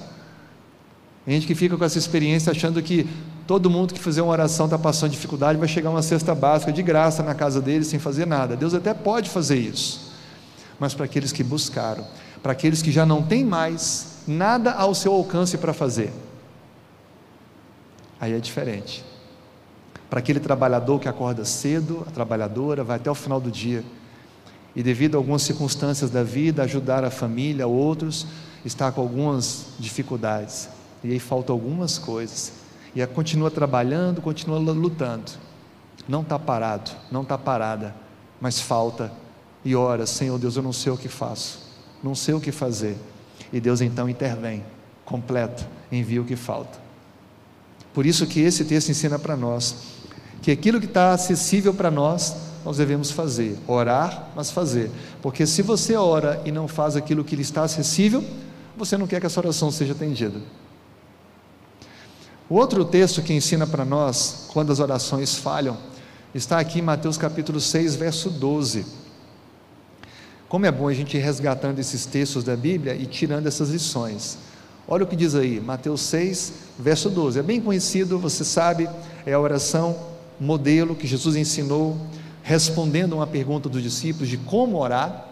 Tem 1.26 1.36
gente 1.36 1.48
que 1.48 1.56
fica 1.56 1.78
com 1.78 1.86
essa 1.86 1.98
experiência 1.98 2.52
achando 2.52 2.82
que 2.82 3.08
todo 3.48 3.70
mundo 3.70 3.94
que 3.94 4.00
fizer 4.00 4.22
uma 4.22 4.32
oração 4.32 4.66
está 4.66 4.78
passando 4.78 5.12
dificuldade, 5.12 5.60
vai 5.60 5.68
chegar 5.68 5.90
uma 5.90 6.02
cesta 6.02 6.34
básica 6.34 6.72
de 6.72 6.82
graça 6.82 7.24
na 7.24 7.34
casa 7.34 7.62
dele 7.62 7.84
sem 7.84 8.00
fazer 8.00 8.26
nada. 8.26 8.56
Deus 8.56 8.74
até 8.74 8.94
pode 8.94 9.30
fazer 9.30 9.58
isso. 9.58 10.12
Mas 10.80 10.94
para 10.94 11.06
aqueles 11.06 11.32
que 11.32 11.44
buscaram, 11.44 12.06
para 12.42 12.52
aqueles 12.52 12.82
que 12.82 12.92
já 12.92 13.06
não 13.06 13.22
têm 13.22 13.46
mais 13.46 14.13
nada 14.28 14.72
ao 14.72 14.94
seu 14.96 15.14
alcance 15.14 15.58
para 15.58 15.74
fazer, 15.74 16.12
aí 18.20 18.34
é 18.34 18.40
diferente. 18.40 19.04
Para 20.10 20.20
aquele 20.20 20.40
trabalhador 20.40 21.00
que 21.00 21.10
acorda 21.10 21.44
cedo, 21.44 22.06
a 22.08 22.12
trabalhadora, 22.12 22.84
vai 22.84 22.98
até 22.98 23.10
o 23.10 23.16
final 23.16 23.40
do 23.40 23.50
dia 23.50 23.84
e 24.76 24.82
devido 24.82 25.16
a 25.16 25.18
algumas 25.18 25.44
circunstâncias 25.44 26.10
da 26.10 26.24
vida, 26.24 26.64
ajudar 26.64 27.04
a 27.04 27.12
família, 27.12 27.68
outros, 27.68 28.26
está 28.66 28.92
com 28.92 29.02
algumas 29.02 29.68
dificuldades. 29.80 30.70
E 31.04 31.12
aí 31.12 31.20
faltam 31.20 31.54
algumas 31.54 31.98
coisas. 31.98 32.54
E 32.96 33.02
ela 33.02 33.12
continua 33.12 33.52
trabalhando, 33.52 34.22
continua 34.22 34.58
lutando. 34.58 35.32
Não 36.08 36.22
está 36.22 36.40
parado, 36.40 36.92
não 37.12 37.22
está 37.22 37.38
parada, 37.38 37.96
mas 38.42 38.60
falta. 38.60 39.12
E 39.64 39.76
ora, 39.76 40.06
Senhor 40.06 40.38
Deus, 40.40 40.56
eu 40.56 40.64
não 40.64 40.74
sei 40.74 40.92
o 40.92 40.98
que 40.98 41.08
faço, 41.08 41.60
não 42.04 42.16
sei 42.16 42.34
o 42.34 42.42
que 42.42 42.52
fazer. 42.52 42.98
E 43.54 43.62
Deus 43.62 43.80
então 43.82 44.10
intervém, 44.10 44.64
completa, 45.06 45.66
envia 45.92 46.20
o 46.20 46.26
que 46.26 46.36
falta. 46.36 46.80
Por 47.94 48.04
isso 48.06 48.26
que 48.26 48.40
esse 48.40 48.66
texto 48.66 48.90
ensina 48.90 49.20
para 49.20 49.38
nós 49.38 49.76
que 50.42 50.52
aquilo 50.52 50.80
que 50.80 50.88
está 50.88 51.14
acessível 51.14 51.74
para 51.74 51.90
nós, 51.90 52.36
nós 52.66 52.78
devemos 52.78 53.12
fazer, 53.12 53.58
orar, 53.66 54.30
mas 54.36 54.52
fazer. 54.52 54.92
Porque 55.22 55.46
se 55.46 55.62
você 55.62 55.96
ora 55.96 56.42
e 56.44 56.52
não 56.52 56.68
faz 56.68 56.98
aquilo 56.98 57.24
que 57.24 57.36
lhe 57.36 57.44
está 57.44 57.64
acessível, 57.64 58.22
você 58.76 58.98
não 58.98 59.08
quer 59.08 59.22
que 59.22 59.28
a 59.28 59.30
sua 59.30 59.44
oração 59.44 59.72
seja 59.72 59.94
atendida. 59.94 60.42
O 62.50 62.56
outro 62.56 62.84
texto 62.84 63.22
que 63.22 63.34
ensina 63.34 63.66
para 63.66 63.86
nós 63.86 64.48
quando 64.52 64.72
as 64.72 64.80
orações 64.80 65.36
falham 65.36 65.78
está 66.36 66.60
aqui 66.60 66.80
em 66.80 66.82
Mateus 66.82 67.18
capítulo 67.18 67.62
6, 67.62 67.96
verso 67.96 68.30
12. 68.30 69.03
Como 70.54 70.68
é 70.68 70.72
bom 70.72 70.88
a 70.88 70.94
gente 70.94 71.18
ir 71.18 71.20
resgatando 71.20 71.80
esses 71.80 72.06
textos 72.06 72.44
da 72.44 72.56
Bíblia 72.56 72.94
e 72.94 73.08
tirando 73.08 73.48
essas 73.48 73.72
lições. 73.72 74.38
Olha 74.88 75.04
o 75.04 75.08
que 75.08 75.16
diz 75.16 75.34
aí, 75.34 75.60
Mateus 75.60 76.02
6, 76.02 76.54
verso 76.78 77.10
12. 77.10 77.40
É 77.40 77.42
bem 77.42 77.60
conhecido, 77.60 78.20
você 78.20 78.46
sabe, 78.46 78.88
é 79.26 79.34
a 79.34 79.40
oração 79.40 79.98
modelo 80.40 80.94
que 80.94 81.08
Jesus 81.08 81.36
ensinou 81.36 81.98
respondendo 82.44 83.14
a 83.14 83.16
uma 83.16 83.26
pergunta 83.26 83.68
dos 83.68 83.82
discípulos 83.82 84.30
de 84.30 84.38
como 84.38 84.78
orar. 84.78 85.28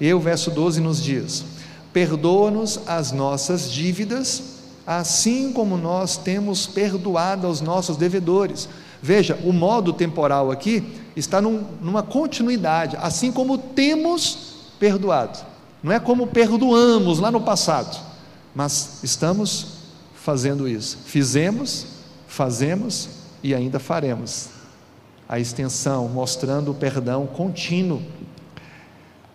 E 0.00 0.14
o 0.14 0.20
verso 0.20 0.48
12 0.52 0.80
nos 0.80 1.02
diz: 1.02 1.44
Perdoa-nos 1.92 2.78
as 2.86 3.10
nossas 3.10 3.68
dívidas, 3.68 4.60
assim 4.86 5.52
como 5.52 5.76
nós 5.76 6.16
temos 6.16 6.68
perdoado 6.68 7.48
aos 7.48 7.60
nossos 7.60 7.96
devedores. 7.96 8.68
Veja, 9.02 9.38
o 9.44 9.52
modo 9.52 9.92
temporal 9.92 10.50
aqui 10.50 10.82
está 11.14 11.40
num, 11.40 11.64
numa 11.80 12.02
continuidade, 12.02 12.96
assim 13.00 13.30
como 13.30 13.58
temos 13.58 14.56
perdoado. 14.78 15.38
Não 15.82 15.92
é 15.92 16.00
como 16.00 16.26
perdoamos 16.26 17.18
lá 17.18 17.30
no 17.30 17.40
passado, 17.40 17.98
mas 18.54 19.00
estamos 19.02 19.76
fazendo 20.14 20.68
isso. 20.68 20.98
Fizemos, 21.04 21.86
fazemos 22.26 23.08
e 23.42 23.54
ainda 23.54 23.78
faremos 23.78 24.48
a 25.28 25.38
extensão, 25.38 26.08
mostrando 26.08 26.70
o 26.70 26.74
perdão 26.74 27.26
contínuo. 27.26 28.02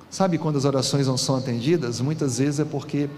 Sabe 0.10 0.38
quando 0.38 0.58
as 0.58 0.66
orações 0.66 1.08
não 1.08 1.18
são 1.18 1.38
atendidas? 1.38 2.02
Muitas 2.02 2.38
vezes 2.38 2.60
é 2.60 2.66
porque 2.66 3.10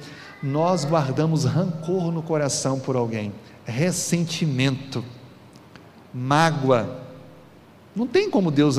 nós 0.42 0.86
guardamos 0.86 1.46
rancor 1.46 2.12
no 2.12 2.22
coração 2.22 2.80
por 2.80 2.96
alguém, 2.96 3.34
ressentimento, 3.66 5.04
mágoa. 6.14 7.02
Não 7.96 8.06
tem 8.08 8.30
como 8.30 8.52
Deus 8.52 8.78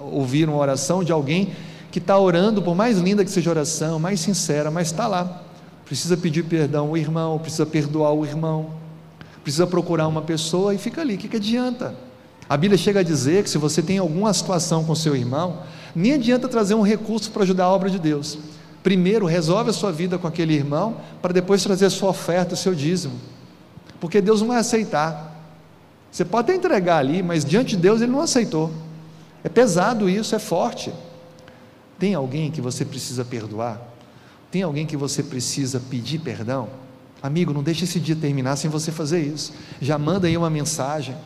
ouvir 0.00 0.48
uma 0.48 0.58
oração 0.58 1.02
de 1.02 1.12
alguém 1.12 1.52
que 1.90 1.98
está 1.98 2.18
orando, 2.18 2.62
por 2.62 2.74
mais 2.74 2.98
linda 2.98 3.24
que 3.24 3.30
seja 3.30 3.50
a 3.50 3.52
oração, 3.52 3.98
mais 3.98 4.20
sincera, 4.20 4.70
mas 4.70 4.88
está 4.88 5.06
lá. 5.06 5.42
Precisa 5.84 6.16
pedir 6.16 6.44
perdão 6.44 6.88
ao 6.88 6.96
irmão, 6.96 7.38
precisa 7.38 7.64
perdoar 7.64 8.12
o 8.12 8.24
irmão, 8.24 8.70
precisa 9.42 9.66
procurar 9.66 10.06
uma 10.06 10.20
pessoa 10.20 10.74
e 10.74 10.78
fica 10.78 11.00
ali. 11.00 11.14
O 11.14 11.18
que, 11.18 11.28
que 11.28 11.36
adianta? 11.36 11.94
A 12.48 12.56
Bíblia 12.56 12.78
chega 12.78 13.00
a 13.00 13.02
dizer 13.02 13.42
que 13.44 13.50
se 13.50 13.58
você 13.58 13.82
tem 13.82 13.98
alguma 13.98 14.32
situação 14.32 14.84
com 14.84 14.94
seu 14.94 15.14
irmão, 15.14 15.62
nem 15.94 16.14
adianta 16.14 16.48
trazer 16.48 16.74
um 16.74 16.82
recurso 16.82 17.30
para 17.30 17.42
ajudar 17.42 17.64
a 17.64 17.70
obra 17.70 17.90
de 17.90 17.98
Deus. 17.98 18.38
Primeiro, 18.82 19.26
resolve 19.26 19.70
a 19.70 19.72
sua 19.72 19.92
vida 19.92 20.18
com 20.18 20.26
aquele 20.26 20.54
irmão, 20.54 20.96
para 21.20 21.32
depois 21.32 21.62
trazer 21.62 21.86
a 21.86 21.90
sua 21.90 22.10
oferta, 22.10 22.54
o 22.54 22.56
seu 22.56 22.74
dízimo. 22.74 23.14
Porque 24.00 24.20
Deus 24.20 24.40
não 24.40 24.48
vai 24.48 24.58
aceitar. 24.58 25.27
Você 26.10 26.24
pode 26.24 26.50
até 26.50 26.58
entregar 26.58 26.98
ali, 26.98 27.22
mas 27.22 27.44
diante 27.44 27.70
de 27.70 27.82
Deus 27.82 28.00
ele 28.00 28.12
não 28.12 28.20
aceitou. 28.20 28.72
É 29.44 29.48
pesado 29.48 30.08
isso, 30.08 30.34
é 30.34 30.38
forte. 30.38 30.92
Tem 31.98 32.14
alguém 32.14 32.50
que 32.50 32.60
você 32.60 32.84
precisa 32.84 33.24
perdoar? 33.24 33.80
Tem 34.50 34.62
alguém 34.62 34.86
que 34.86 34.96
você 34.96 35.22
precisa 35.22 35.78
pedir 35.78 36.20
perdão? 36.20 36.68
Amigo, 37.22 37.52
não 37.52 37.62
deixe 37.62 37.84
esse 37.84 38.00
dia 38.00 38.16
terminar 38.16 38.56
sem 38.56 38.70
você 38.70 38.90
fazer 38.90 39.20
isso. 39.20 39.52
Já 39.80 39.98
manda 39.98 40.26
aí 40.26 40.36
uma 40.36 40.48
mensagem 40.48 41.16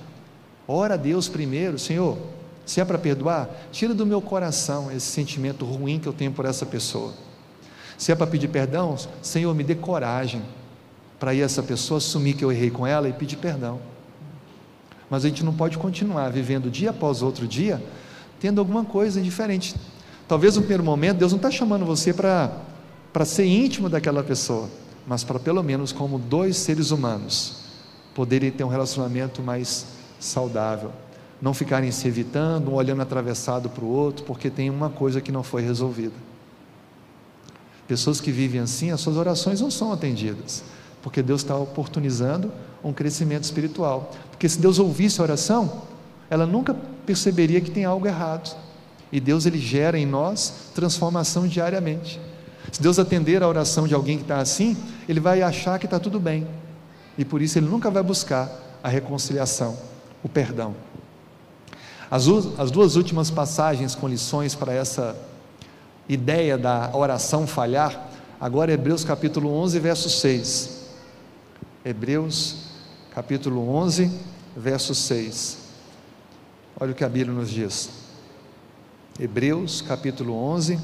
Ora 0.66 0.94
a 0.94 0.96
Deus 0.96 1.28
primeiro, 1.28 1.78
Senhor, 1.78 2.16
se 2.64 2.80
é 2.80 2.84
para 2.84 2.98
perdoar, 2.98 3.50
tira 3.72 3.92
do 3.92 4.06
meu 4.06 4.22
coração 4.22 4.90
esse 4.92 5.06
sentimento 5.06 5.64
ruim 5.64 5.98
que 5.98 6.06
eu 6.06 6.12
tenho 6.12 6.32
por 6.32 6.44
essa 6.44 6.64
pessoa. 6.64 7.12
Se 7.98 8.12
é 8.12 8.14
para 8.14 8.26
pedir 8.26 8.48
perdão, 8.48 8.96
Senhor, 9.20 9.52
me 9.54 9.64
dê 9.64 9.74
coragem 9.74 10.42
para 11.18 11.34
ir 11.34 11.40
essa 11.40 11.62
pessoa 11.62 11.98
assumir 11.98 12.34
que 12.34 12.44
eu 12.44 12.52
errei 12.52 12.70
com 12.70 12.86
ela 12.86 13.08
e 13.08 13.12
pedir 13.12 13.36
perdão. 13.36 13.80
Mas 15.12 15.26
a 15.26 15.28
gente 15.28 15.44
não 15.44 15.52
pode 15.52 15.76
continuar 15.76 16.30
vivendo 16.30 16.70
dia 16.70 16.88
após 16.88 17.20
outro 17.20 17.46
dia 17.46 17.84
tendo 18.40 18.60
alguma 18.60 18.82
coisa 18.82 19.20
diferente. 19.20 19.76
Talvez 20.26 20.56
no 20.56 20.62
primeiro 20.62 20.82
momento 20.82 21.18
Deus 21.18 21.32
não 21.32 21.36
está 21.36 21.50
chamando 21.50 21.84
você 21.84 22.14
para 22.14 23.24
ser 23.26 23.44
íntimo 23.44 23.90
daquela 23.90 24.24
pessoa, 24.24 24.70
mas 25.06 25.22
para 25.22 25.38
pelo 25.38 25.62
menos 25.62 25.92
como 25.92 26.18
dois 26.18 26.56
seres 26.56 26.90
humanos 26.90 27.58
poderem 28.14 28.50
ter 28.50 28.64
um 28.64 28.68
relacionamento 28.68 29.42
mais 29.42 29.84
saudável, 30.18 30.90
não 31.42 31.52
ficarem 31.52 31.90
se 31.90 32.08
evitando, 32.08 32.70
um 32.70 32.74
olhando 32.74 33.02
atravessado 33.02 33.68
para 33.68 33.84
o 33.84 33.88
outro, 33.88 34.24
porque 34.24 34.48
tem 34.48 34.70
uma 34.70 34.88
coisa 34.88 35.20
que 35.20 35.30
não 35.30 35.42
foi 35.42 35.60
resolvida. 35.60 36.14
Pessoas 37.86 38.18
que 38.18 38.32
vivem 38.32 38.62
assim, 38.62 38.90
as 38.90 39.02
suas 39.02 39.18
orações 39.18 39.60
não 39.60 39.70
são 39.70 39.92
atendidas, 39.92 40.64
porque 41.02 41.22
Deus 41.22 41.42
está 41.42 41.56
oportunizando 41.56 42.50
um 42.82 42.92
crescimento 42.92 43.44
espiritual. 43.44 44.12
Porque 44.30 44.48
se 44.48 44.58
Deus 44.58 44.78
ouvisse 44.78 45.20
a 45.20 45.24
oração, 45.24 45.82
ela 46.30 46.46
nunca 46.46 46.74
perceberia 47.04 47.60
que 47.60 47.70
tem 47.70 47.84
algo 47.84 48.06
errado. 48.06 48.56
E 49.10 49.20
Deus 49.20 49.44
ele 49.44 49.58
gera 49.58 49.98
em 49.98 50.06
nós 50.06 50.70
transformação 50.74 51.46
diariamente. 51.46 52.20
Se 52.70 52.80
Deus 52.80 52.98
atender 52.98 53.42
a 53.42 53.48
oração 53.48 53.86
de 53.86 53.94
alguém 53.94 54.16
que 54.16 54.24
está 54.24 54.38
assim, 54.38 54.76
ele 55.08 55.20
vai 55.20 55.42
achar 55.42 55.78
que 55.78 55.84
está 55.84 55.98
tudo 55.98 56.18
bem. 56.18 56.46
E 57.18 57.24
por 57.24 57.42
isso 57.42 57.58
ele 57.58 57.66
nunca 57.66 57.90
vai 57.90 58.02
buscar 58.02 58.50
a 58.82 58.88
reconciliação, 58.88 59.76
o 60.22 60.28
perdão. 60.28 60.74
As, 62.10 62.26
as 62.58 62.70
duas 62.70 62.96
últimas 62.96 63.30
passagens 63.30 63.94
com 63.94 64.08
lições 64.08 64.54
para 64.54 64.72
essa 64.72 65.16
ideia 66.08 66.56
da 66.56 66.90
oração 66.94 67.46
falhar, 67.46 68.08
agora 68.40 68.72
Hebreus 68.72 69.04
capítulo 69.04 69.52
11, 69.54 69.78
verso 69.78 70.08
6. 70.08 70.81
Hebreus 71.84 72.56
capítulo 73.12 73.68
11, 73.68 74.10
verso 74.56 74.94
6. 74.94 75.58
Olha 76.78 76.92
o 76.92 76.94
que 76.94 77.04
a 77.04 77.08
Bíblia 77.08 77.34
nos 77.34 77.50
diz. 77.50 77.90
Hebreus 79.18 79.82
capítulo 79.82 80.34
11, 80.34 80.78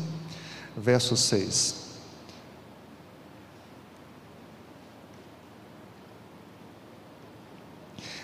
verso 0.77 1.17
6. 1.17 1.89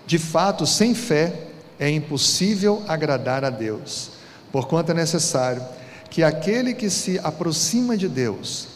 De 0.04 0.18
fato, 0.18 0.66
sem 0.66 0.94
fé 0.94 1.52
é 1.78 1.88
impossível 1.88 2.84
agradar 2.88 3.44
a 3.44 3.50
Deus, 3.50 4.10
porquanto 4.50 4.90
é 4.90 4.94
necessário 4.94 5.64
que 6.10 6.22
aquele 6.22 6.74
que 6.74 6.90
se 6.90 7.18
aproxima 7.20 7.96
de 7.96 8.08
Deus 8.08 8.68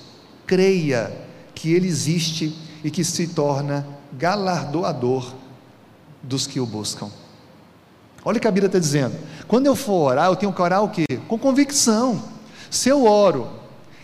creia 0.47 1.13
que 1.55 1.73
Ele 1.75 1.89
existe 1.89 2.68
e 2.83 2.91
que 2.91 3.05
se 3.05 3.29
torna 3.29 3.87
galardoador 4.13 5.35
dos 6.23 6.47
que 6.47 6.61
o 6.61 6.67
buscam. 6.67 7.11
Olha 8.25 8.39
o 8.39 8.41
que 8.41 8.49
a 8.49 8.51
Bíblia 8.51 8.67
está 8.67 8.79
dizendo. 8.79 9.17
Quando 9.47 9.67
eu 9.67 9.77
for 9.77 10.11
orar, 10.11 10.27
eu 10.27 10.37
tenho 10.37 10.53
que 10.53 10.61
orar 10.61 10.83
o 10.83 10.91
quê? 10.91 11.07
Com 11.27 11.39
convicção. 11.39 12.23
Se 12.71 12.89
eu 12.89 13.07
oro 13.07 13.49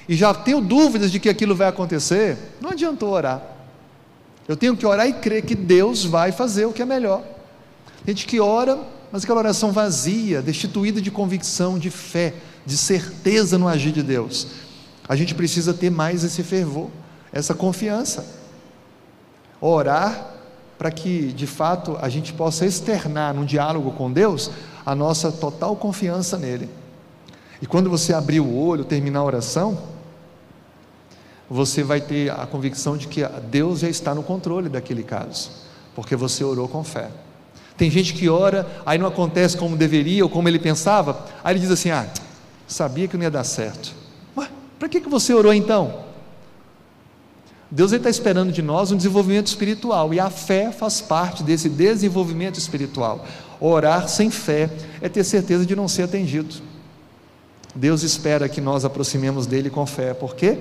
e 0.08 0.14
já 0.14 0.32
tenho 0.32 0.60
dúvidas 0.60 1.10
de 1.10 1.18
que 1.18 1.28
aquilo 1.28 1.54
vai 1.54 1.68
acontecer, 1.68 2.38
não 2.60 2.70
adiantou 2.70 3.10
orar. 3.10 3.42
Eu 4.46 4.56
tenho 4.56 4.76
que 4.76 4.87
orar 4.87 5.06
e 5.06 5.12
crer 5.12 5.42
que 5.42 5.54
Deus 5.54 6.04
vai 6.04 6.30
fazer 6.30 6.66
o 6.66 6.72
que 6.72 6.82
é 6.82 6.84
melhor. 6.84 7.22
Tem 8.04 8.14
gente 8.14 8.26
que 8.26 8.40
ora, 8.40 8.78
mas 9.10 9.24
aquela 9.24 9.38
oração 9.38 9.72
vazia, 9.72 10.42
destituída 10.42 11.00
de 11.00 11.10
convicção, 11.10 11.78
de 11.78 11.90
fé, 11.90 12.34
de 12.66 12.76
certeza 12.76 13.58
no 13.58 13.66
agir 13.66 13.92
de 13.92 14.02
Deus. 14.02 14.48
A 15.08 15.16
gente 15.16 15.34
precisa 15.34 15.72
ter 15.72 15.90
mais 15.90 16.24
esse 16.24 16.42
fervor, 16.42 16.90
essa 17.32 17.54
confiança. 17.54 18.43
Orar 19.66 20.33
para 20.77 20.90
que, 20.90 21.33
de 21.33 21.46
fato, 21.46 21.96
a 22.03 22.09
gente 22.11 22.35
possa 22.35 22.66
externar 22.66 23.33
num 23.33 23.46
diálogo 23.46 23.92
com 23.92 24.12
Deus 24.12 24.50
a 24.85 24.94
nossa 24.94 25.33
total 25.33 25.74
confiança 25.74 26.37
nele. 26.37 26.68
E 27.62 27.66
quando 27.66 27.88
você 27.88 28.12
abrir 28.12 28.40
o 28.40 28.55
olho, 28.55 28.85
terminar 28.85 29.20
a 29.20 29.24
oração, 29.24 29.79
você 31.48 31.83
vai 31.83 32.03
ter 32.03 32.31
a 32.31 32.46
convicção 32.46 32.94
de 32.94 33.09
que 33.09 33.27
Deus 33.50 33.81
já 33.81 33.88
está 33.88 34.14
no 34.14 34.22
controle 34.22 34.68
daquele 34.68 35.03
caso, 35.03 35.50
porque 35.94 36.14
você 36.14 36.44
orou 36.44 36.68
com 36.68 36.85
fé. 36.85 37.09
Tem 37.74 37.90
gente 37.90 38.12
que 38.12 38.29
ora, 38.29 38.66
aí 38.85 38.98
não 38.98 39.07
acontece 39.07 39.57
como 39.57 39.79
deveria 39.79 40.24
ou 40.24 40.31
como 40.31 40.46
ele 40.46 40.59
pensava, 40.59 41.24
aí 41.42 41.55
ele 41.55 41.61
diz 41.61 41.70
assim: 41.70 41.90
Ah, 41.90 42.07
sabia 42.68 43.09
que 43.09 43.16
não 43.16 43.24
ia 43.24 43.31
dar 43.31 43.44
certo. 43.44 43.94
Ué, 44.37 44.46
para 44.79 44.90
que, 44.90 45.00
que 45.00 45.09
você 45.09 45.33
orou 45.33 45.55
então? 45.55 46.03
Deus 47.74 47.90
está 47.90 48.08
esperando 48.08 48.52
de 48.52 48.62
nós 48.62 48.92
um 48.92 48.96
desenvolvimento 48.96 49.48
espiritual 49.48 50.14
e 50.14 50.20
a 50.20 50.30
fé 50.30 50.70
faz 50.70 51.00
parte 51.00 51.42
desse 51.42 51.68
desenvolvimento 51.68 52.56
espiritual. 52.56 53.26
Orar 53.58 54.08
sem 54.08 54.30
fé 54.30 54.70
é 55.00 55.08
ter 55.08 55.24
certeza 55.24 55.66
de 55.66 55.74
não 55.74 55.88
ser 55.88 56.04
atendido. 56.04 56.54
Deus 57.74 58.04
espera 58.04 58.48
que 58.48 58.60
nós 58.60 58.84
aproximemos 58.84 59.44
dele 59.44 59.70
com 59.70 59.84
fé, 59.87 60.14
por 60.14 60.37
quê? 60.37 60.56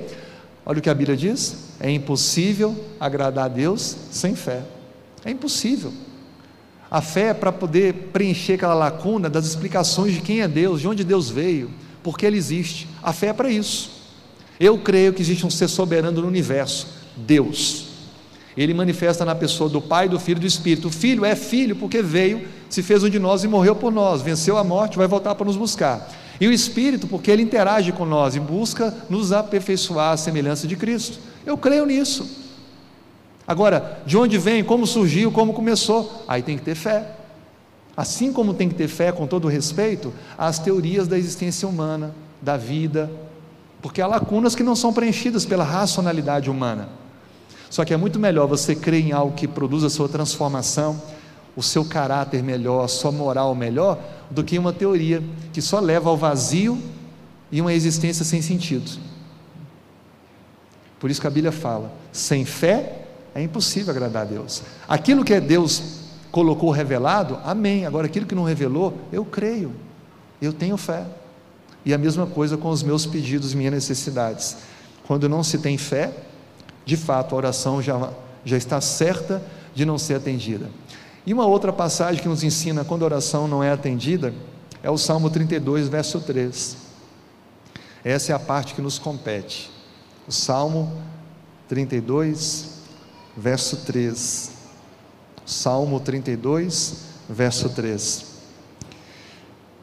Olha 0.65 0.79
o 0.79 0.81
que 0.81 0.89
a 0.89 0.93
Bíblia 0.95 1.15
diz: 1.15 1.75
é 1.79 1.91
impossível 1.91 2.75
agradar 2.99 3.45
a 3.45 3.47
Deus 3.47 3.95
sem 4.09 4.35
fé. 4.35 4.63
É 5.23 5.29
impossível. 5.29 5.93
A 6.89 6.99
fé 6.99 7.27
é 7.27 7.33
para 7.35 7.51
poder 7.51 8.09
preencher 8.11 8.53
aquela 8.53 8.73
lacuna 8.73 9.29
das 9.29 9.45
explicações 9.45 10.15
de 10.15 10.21
quem 10.21 10.41
é 10.41 10.47
Deus, 10.47 10.81
de 10.81 10.87
onde 10.87 11.03
Deus 11.03 11.29
veio, 11.29 11.69
por 12.01 12.17
que 12.17 12.25
Ele 12.25 12.37
existe. 12.37 12.87
A 13.03 13.13
fé 13.13 13.27
é 13.27 13.33
para 13.33 13.51
isso. 13.51 14.01
Eu 14.59 14.79
creio 14.79 15.13
que 15.13 15.21
existe 15.21 15.45
um 15.45 15.51
ser 15.51 15.67
soberano 15.67 16.19
no 16.19 16.27
universo, 16.27 17.02
Deus. 17.15 17.87
Ele 18.55 18.73
manifesta 18.73 19.25
na 19.25 19.33
pessoa 19.33 19.69
do 19.69 19.81
Pai, 19.81 20.07
do 20.07 20.19
Filho 20.19 20.37
e 20.37 20.41
do 20.41 20.47
Espírito. 20.47 20.87
O 20.87 20.91
Filho 20.91 21.25
é 21.25 21.35
filho 21.35 21.75
porque 21.75 22.01
veio, 22.01 22.47
se 22.69 22.83
fez 22.83 23.03
um 23.03 23.09
de 23.09 23.17
nós 23.19 23.43
e 23.43 23.47
morreu 23.47 23.75
por 23.75 23.91
nós, 23.91 24.21
venceu 24.21 24.57
a 24.57 24.63
morte, 24.63 24.97
vai 24.97 25.07
voltar 25.07 25.33
para 25.35 25.45
nos 25.45 25.57
buscar. 25.57 26.09
E 26.39 26.47
o 26.47 26.51
Espírito, 26.51 27.07
porque 27.07 27.31
ele 27.31 27.41
interage 27.41 27.91
com 27.91 28.05
nós 28.05 28.35
e 28.35 28.39
busca 28.39 28.93
nos 29.09 29.31
aperfeiçoar 29.31 30.13
à 30.13 30.17
semelhança 30.17 30.67
de 30.67 30.75
Cristo. 30.75 31.19
Eu 31.45 31.57
creio 31.57 31.85
nisso. 31.85 32.43
Agora, 33.47 34.01
de 34.05 34.17
onde 34.17 34.37
vem, 34.37 34.63
como 34.63 34.87
surgiu, 34.87 35.31
como 35.31 35.53
começou? 35.53 36.23
Aí 36.27 36.41
tem 36.41 36.57
que 36.57 36.63
ter 36.63 36.75
fé. 36.75 37.07
Assim 37.95 38.33
como 38.33 38.53
tem 38.53 38.69
que 38.69 38.75
ter 38.75 38.87
fé, 38.87 39.11
com 39.11 39.27
todo 39.27 39.47
respeito, 39.47 40.13
às 40.37 40.57
teorias 40.57 41.07
da 41.07 41.17
existência 41.17 41.67
humana, 41.67 42.15
da 42.41 42.57
vida, 42.57 43.11
porque 43.81 44.01
há 44.01 44.07
lacunas 44.07 44.55
que 44.55 44.63
não 44.63 44.75
são 44.75 44.91
preenchidas 44.91 45.45
pela 45.45 45.63
racionalidade 45.63 46.49
humana. 46.49 46.89
Só 47.73 47.83
que 47.83 47.91
é 47.91 47.97
muito 47.97 48.19
melhor 48.19 48.45
você 48.45 48.75
crer 48.75 49.03
em 49.03 49.13
algo 49.13 49.33
que 49.33 49.47
produza 49.47 49.87
a 49.87 49.89
sua 49.89 50.07
transformação, 50.07 51.01
o 51.55 51.63
seu 51.63 51.83
caráter 51.83 52.43
melhor, 52.43 52.83
a 52.83 52.87
sua 52.87 53.11
moral 53.11 53.55
melhor, 53.55 53.97
do 54.29 54.43
que 54.43 54.59
uma 54.59 54.71
teoria 54.71 55.23
que 55.51 55.59
só 55.59 55.79
leva 55.79 56.07
ao 56.07 56.15
vazio 56.15 56.79
e 57.51 57.59
uma 57.59 57.73
existência 57.73 58.23
sem 58.23 58.43
sentido. 58.43 58.91
Por 60.99 61.09
isso 61.09 61.19
que 61.19 61.25
a 61.25 61.31
Bíblia 61.31 61.51
fala: 61.51 61.91
sem 62.11 62.45
fé 62.45 63.07
é 63.33 63.41
impossível 63.41 63.89
agradar 63.89 64.21
a 64.21 64.25
Deus. 64.25 64.61
Aquilo 64.87 65.23
que 65.23 65.33
é 65.33 65.41
Deus 65.41 65.81
colocou 66.31 66.69
revelado, 66.69 67.39
amém. 67.43 67.87
Agora, 67.87 68.05
aquilo 68.05 68.27
que 68.27 68.35
não 68.35 68.43
revelou, 68.43 68.95
eu 69.11 69.25
creio, 69.25 69.73
eu 70.39 70.53
tenho 70.53 70.77
fé. 70.77 71.07
E 71.83 71.91
a 71.91 71.97
mesma 71.97 72.27
coisa 72.27 72.55
com 72.55 72.69
os 72.69 72.83
meus 72.83 73.07
pedidos, 73.07 73.55
minhas 73.55 73.73
necessidades. 73.73 74.57
Quando 75.07 75.27
não 75.27 75.43
se 75.43 75.57
tem 75.57 75.75
fé, 75.75 76.13
de 76.85 76.97
fato 76.97 77.33
a 77.33 77.37
oração 77.37 77.81
já, 77.81 78.11
já 78.43 78.57
está 78.57 78.79
certa 78.81 79.41
de 79.73 79.85
não 79.85 79.97
ser 79.97 80.15
atendida. 80.15 80.69
E 81.25 81.33
uma 81.33 81.45
outra 81.45 81.71
passagem 81.71 82.21
que 82.21 82.27
nos 82.27 82.43
ensina 82.43 82.83
quando 82.83 83.03
a 83.03 83.05
oração 83.05 83.47
não 83.47 83.63
é 83.63 83.71
atendida 83.71 84.33
é 84.81 84.89
o 84.89 84.97
Salmo 84.97 85.29
32, 85.29 85.87
verso 85.87 86.19
3. 86.19 86.77
Essa 88.03 88.33
é 88.33 88.35
a 88.35 88.39
parte 88.39 88.73
que 88.73 88.81
nos 88.81 88.99
compete. 88.99 89.71
O 90.27 90.31
Salmo 90.31 90.91
32, 91.69 92.81
verso 93.35 93.77
3. 93.77 94.51
Salmo 95.45 95.99
32, 96.01 96.95
verso 97.29 97.69
3. 97.69 98.25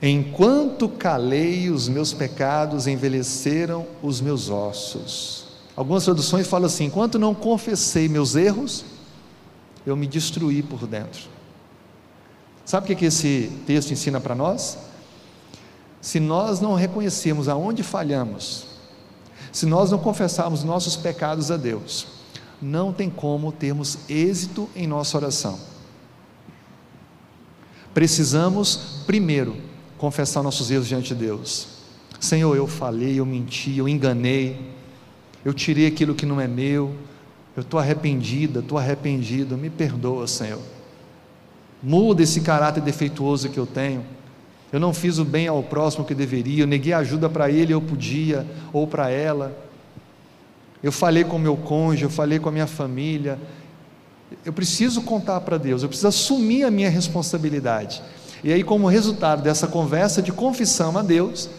Enquanto 0.02 0.88
calei, 0.88 1.70
os 1.70 1.88
meus 1.88 2.12
pecados 2.12 2.86
envelheceram 2.86 3.86
os 4.02 4.20
meus 4.20 4.48
ossos. 4.50 5.49
Algumas 5.80 6.04
traduções 6.04 6.46
falam 6.46 6.66
assim: 6.66 6.84
enquanto 6.84 7.18
não 7.18 7.34
confessei 7.34 8.06
meus 8.06 8.36
erros, 8.36 8.84
eu 9.86 9.96
me 9.96 10.06
destruí 10.06 10.62
por 10.62 10.86
dentro. 10.86 11.22
Sabe 12.66 12.92
o 12.92 12.96
que 12.96 13.06
esse 13.06 13.50
texto 13.66 13.90
ensina 13.90 14.20
para 14.20 14.34
nós? 14.34 14.76
Se 15.98 16.20
nós 16.20 16.60
não 16.60 16.74
reconhecermos 16.74 17.48
aonde 17.48 17.82
falhamos, 17.82 18.66
se 19.50 19.64
nós 19.64 19.90
não 19.90 19.98
confessarmos 19.98 20.62
nossos 20.62 20.96
pecados 20.96 21.50
a 21.50 21.56
Deus, 21.56 22.08
não 22.60 22.92
tem 22.92 23.08
como 23.08 23.50
termos 23.50 24.00
êxito 24.06 24.68
em 24.76 24.86
nossa 24.86 25.16
oração. 25.16 25.58
Precisamos, 27.94 29.00
primeiro, 29.06 29.56
confessar 29.96 30.42
nossos 30.42 30.70
erros 30.70 30.88
diante 30.88 31.14
de 31.14 31.24
Deus. 31.24 31.68
Senhor, 32.20 32.54
eu 32.54 32.66
falei, 32.66 33.18
eu 33.18 33.24
menti, 33.24 33.78
eu 33.78 33.88
enganei, 33.88 34.69
eu 35.44 35.54
tirei 35.54 35.86
aquilo 35.86 36.14
que 36.14 36.26
não 36.26 36.40
é 36.40 36.46
meu, 36.46 36.94
eu 37.56 37.62
estou 37.62 37.80
arrependida, 37.80 38.60
estou 38.60 38.78
arrependido, 38.78 39.56
me 39.56 39.70
perdoa, 39.70 40.26
Senhor. 40.26 40.60
Muda 41.82 42.22
esse 42.22 42.40
caráter 42.40 42.82
defeituoso 42.82 43.48
que 43.48 43.58
eu 43.58 43.66
tenho. 43.66 44.04
Eu 44.72 44.78
não 44.78 44.94
fiz 44.94 45.18
o 45.18 45.24
bem 45.24 45.48
ao 45.48 45.62
próximo 45.62 46.04
que 46.04 46.14
deveria, 46.14 46.62
eu 46.62 46.66
neguei 46.66 46.92
ajuda 46.92 47.28
para 47.28 47.50
ele, 47.50 47.74
eu 47.74 47.80
podia, 47.80 48.46
ou 48.72 48.86
para 48.86 49.10
ela 49.10 49.68
eu 50.82 50.90
falei 50.90 51.24
com 51.24 51.38
meu 51.38 51.56
cônjuge, 51.56 52.04
eu 52.04 52.10
falei 52.10 52.38
com 52.38 52.48
a 52.48 52.52
minha 52.52 52.66
família. 52.66 53.38
Eu 54.44 54.52
preciso 54.52 55.02
contar 55.02 55.40
para 55.40 55.58
Deus, 55.58 55.82
eu 55.82 55.88
preciso 55.88 56.08
assumir 56.08 56.64
a 56.64 56.70
minha 56.70 56.88
responsabilidade. 56.88 58.02
E 58.42 58.52
aí, 58.52 58.62
como 58.62 58.88
resultado 58.88 59.42
dessa 59.42 59.66
conversa 59.66 60.22
de 60.22 60.32
confissão 60.32 60.96
a 60.96 61.02
Deus, 61.02 61.50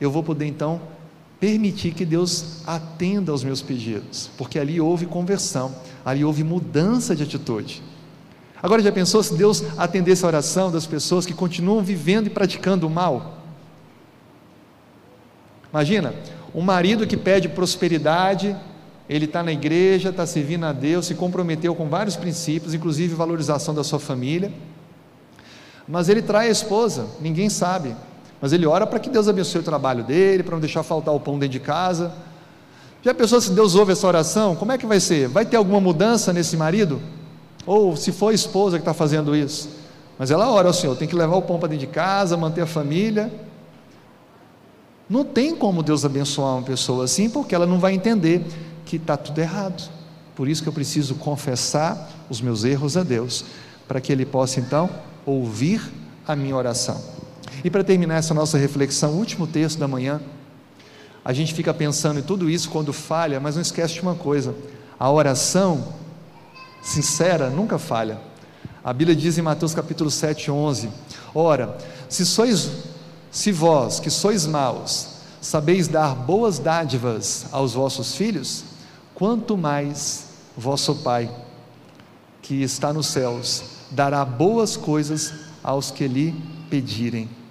eu 0.00 0.10
vou 0.10 0.22
poder 0.22 0.46
então 0.46 0.80
permitir 1.42 1.92
que 1.92 2.04
Deus 2.04 2.58
atenda 2.64 3.32
aos 3.32 3.42
meus 3.42 3.60
pedidos, 3.60 4.30
porque 4.38 4.60
ali 4.60 4.80
houve 4.80 5.06
conversão, 5.06 5.74
ali 6.04 6.24
houve 6.24 6.44
mudança 6.44 7.16
de 7.16 7.24
atitude. 7.24 7.82
Agora 8.62 8.80
já 8.80 8.92
pensou 8.92 9.20
se 9.24 9.34
Deus 9.34 9.64
atendesse 9.76 10.24
a 10.24 10.28
oração 10.28 10.70
das 10.70 10.86
pessoas 10.86 11.26
que 11.26 11.34
continuam 11.34 11.82
vivendo 11.82 12.28
e 12.28 12.30
praticando 12.30 12.86
o 12.86 12.90
mal? 12.90 13.38
Imagina, 15.72 16.14
um 16.54 16.62
marido 16.62 17.08
que 17.08 17.16
pede 17.16 17.48
prosperidade, 17.48 18.56
ele 19.08 19.24
está 19.24 19.42
na 19.42 19.50
igreja, 19.50 20.10
está 20.10 20.24
servindo 20.24 20.64
a 20.64 20.72
Deus, 20.72 21.06
se 21.06 21.16
comprometeu 21.16 21.74
com 21.74 21.88
vários 21.88 22.14
princípios, 22.14 22.72
inclusive 22.72 23.16
valorização 23.16 23.74
da 23.74 23.82
sua 23.82 23.98
família, 23.98 24.52
mas 25.88 26.08
ele 26.08 26.22
trai 26.22 26.46
a 26.46 26.52
esposa, 26.52 27.08
ninguém 27.20 27.50
sabe, 27.50 27.96
mas 28.42 28.52
ele 28.52 28.66
ora 28.66 28.84
para 28.84 28.98
que 28.98 29.08
Deus 29.08 29.28
abençoe 29.28 29.60
o 29.60 29.64
trabalho 29.64 30.02
dele, 30.02 30.42
para 30.42 30.56
não 30.56 30.60
deixar 30.60 30.82
faltar 30.82 31.14
o 31.14 31.20
pão 31.20 31.38
dentro 31.38 31.52
de 31.52 31.60
casa. 31.60 32.12
Já 33.00 33.14
pensou 33.14 33.40
se 33.40 33.52
Deus 33.52 33.76
ouve 33.76 33.92
essa 33.92 34.04
oração? 34.04 34.56
Como 34.56 34.72
é 34.72 34.76
que 34.76 34.84
vai 34.84 34.98
ser? 34.98 35.28
Vai 35.28 35.46
ter 35.46 35.56
alguma 35.56 35.80
mudança 35.80 36.32
nesse 36.32 36.56
marido? 36.56 37.00
Ou 37.64 37.96
se 37.96 38.10
for 38.10 38.32
a 38.32 38.34
esposa 38.34 38.78
que 38.78 38.82
está 38.82 38.92
fazendo 38.92 39.36
isso? 39.36 39.68
Mas 40.18 40.32
ela 40.32 40.50
ora 40.50 40.66
ao 40.66 40.74
Senhor, 40.74 40.96
tem 40.96 41.06
que 41.06 41.14
levar 41.14 41.36
o 41.36 41.42
pão 41.42 41.56
para 41.56 41.68
dentro 41.68 41.86
de 41.86 41.92
casa, 41.92 42.36
manter 42.36 42.62
a 42.62 42.66
família. 42.66 43.32
Não 45.08 45.24
tem 45.24 45.54
como 45.54 45.80
Deus 45.80 46.04
abençoar 46.04 46.54
uma 46.56 46.62
pessoa 46.62 47.04
assim, 47.04 47.30
porque 47.30 47.54
ela 47.54 47.66
não 47.66 47.78
vai 47.78 47.94
entender 47.94 48.44
que 48.84 48.96
está 48.96 49.16
tudo 49.16 49.38
errado. 49.38 49.88
Por 50.34 50.48
isso 50.48 50.64
que 50.64 50.68
eu 50.68 50.72
preciso 50.72 51.14
confessar 51.14 52.10
os 52.28 52.40
meus 52.40 52.64
erros 52.64 52.96
a 52.96 53.04
Deus, 53.04 53.44
para 53.86 54.00
que 54.00 54.10
Ele 54.10 54.26
possa 54.26 54.58
então 54.58 54.90
ouvir 55.24 55.80
a 56.26 56.34
minha 56.34 56.56
oração. 56.56 57.21
E 57.64 57.70
para 57.70 57.84
terminar 57.84 58.16
essa 58.16 58.34
nossa 58.34 58.58
reflexão, 58.58 59.12
último 59.12 59.46
texto 59.46 59.78
da 59.78 59.86
manhã, 59.86 60.20
a 61.24 61.32
gente 61.32 61.54
fica 61.54 61.72
pensando 61.72 62.18
em 62.18 62.22
tudo 62.22 62.50
isso 62.50 62.68
quando 62.68 62.92
falha, 62.92 63.38
mas 63.38 63.54
não 63.54 63.62
esquece 63.62 63.94
de 63.94 64.00
uma 64.00 64.14
coisa: 64.14 64.54
a 64.98 65.10
oração 65.10 65.94
sincera 66.82 67.48
nunca 67.48 67.78
falha. 67.78 68.18
A 68.82 68.92
Bíblia 68.92 69.14
diz 69.14 69.38
em 69.38 69.42
Mateus 69.42 69.74
capítulo 69.74 70.10
7, 70.10 70.50
11: 70.50 70.90
Ora, 71.34 71.78
se 72.08 72.26
sois 72.26 72.70
se 73.30 73.50
vós, 73.50 73.98
que 73.98 74.10
sois 74.10 74.46
maus, 74.46 75.08
sabeis 75.40 75.88
dar 75.88 76.14
boas 76.14 76.58
dádivas 76.58 77.46
aos 77.50 77.72
vossos 77.72 78.14
filhos, 78.14 78.64
quanto 79.14 79.56
mais 79.56 80.26
vosso 80.54 80.96
Pai, 80.96 81.30
que 82.42 82.62
está 82.62 82.92
nos 82.92 83.06
céus, 83.06 83.62
dará 83.90 84.22
boas 84.24 84.76
coisas 84.76 85.32
aos 85.62 85.90
que 85.90 86.06
lhe 86.06 86.34
pedirem. 86.68 87.41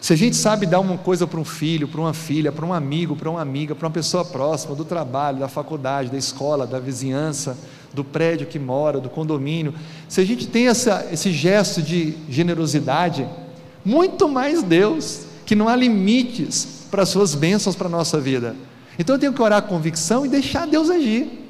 Se 0.00 0.12
a 0.12 0.16
gente 0.16 0.36
sabe 0.36 0.66
dar 0.66 0.80
uma 0.80 0.98
coisa 0.98 1.26
para 1.26 1.40
um 1.40 1.44
filho, 1.44 1.88
para 1.88 2.00
uma 2.00 2.14
filha, 2.14 2.52
para 2.52 2.64
um 2.64 2.72
amigo, 2.72 3.16
para 3.16 3.30
uma 3.30 3.40
amiga, 3.40 3.74
para 3.74 3.86
uma 3.86 3.92
pessoa 3.92 4.24
próxima, 4.24 4.74
do 4.74 4.84
trabalho, 4.84 5.38
da 5.38 5.48
faculdade, 5.48 6.10
da 6.10 6.18
escola, 6.18 6.66
da 6.66 6.78
vizinhança, 6.78 7.56
do 7.92 8.04
prédio 8.04 8.46
que 8.46 8.58
mora, 8.58 9.00
do 9.00 9.08
condomínio, 9.08 9.74
se 10.08 10.20
a 10.20 10.24
gente 10.24 10.46
tem 10.46 10.68
essa, 10.68 11.06
esse 11.10 11.32
gesto 11.32 11.80
de 11.80 12.14
generosidade, 12.28 13.26
muito 13.84 14.28
mais 14.28 14.62
Deus, 14.62 15.22
que 15.46 15.54
não 15.54 15.68
há 15.68 15.76
limites 15.76 16.86
para 16.90 17.02
as 17.02 17.08
suas 17.08 17.34
bênçãos 17.34 17.74
para 17.74 17.86
a 17.86 17.90
nossa 17.90 18.20
vida. 18.20 18.54
Então 18.98 19.16
eu 19.16 19.20
tenho 19.20 19.32
que 19.32 19.42
orar 19.42 19.62
com 19.62 19.68
convicção 19.68 20.26
e 20.26 20.28
deixar 20.28 20.66
Deus 20.66 20.90
agir. 20.90 21.44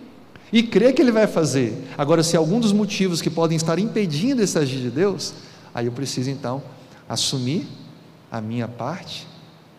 E 0.53 0.62
crer 0.62 0.94
que 0.94 1.03
Ele 1.03 1.11
vai 1.11 1.27
fazer. 1.27 1.85
Agora, 1.99 2.22
se 2.22 2.37
algum 2.37 2.61
dos 2.61 2.72
motivos 2.72 3.20
que 3.20 3.29
podem 3.29 3.57
estar 3.57 3.79
impedindo 3.81 4.42
esse 4.42 4.57
agir 4.57 4.79
de 4.79 4.90
Deus, 4.90 5.35
aí 5.75 5.87
eu 5.87 5.92
preciso 5.92 6.31
então 6.31 6.62
assumir 7.09 7.66
a 8.31 8.41
minha 8.41 8.69
parte 8.69 9.27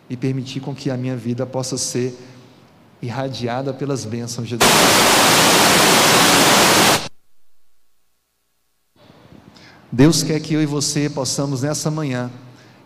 e 0.09 0.15
permitir 0.15 0.59
com 0.59 0.73
que 0.73 0.89
a 0.89 0.97
minha 0.97 1.15
vida 1.15 1.45
possa 1.45 1.77
ser 1.77 2.17
irradiada 3.01 3.73
pelas 3.73 4.05
bênçãos 4.05 4.47
de 4.47 4.57
Deus. 4.57 4.71
Deus 9.91 10.23
quer 10.23 10.39
que 10.39 10.53
eu 10.53 10.61
e 10.61 10.65
você 10.65 11.09
possamos 11.09 11.61
nessa 11.61 11.89
manhã 11.89 12.29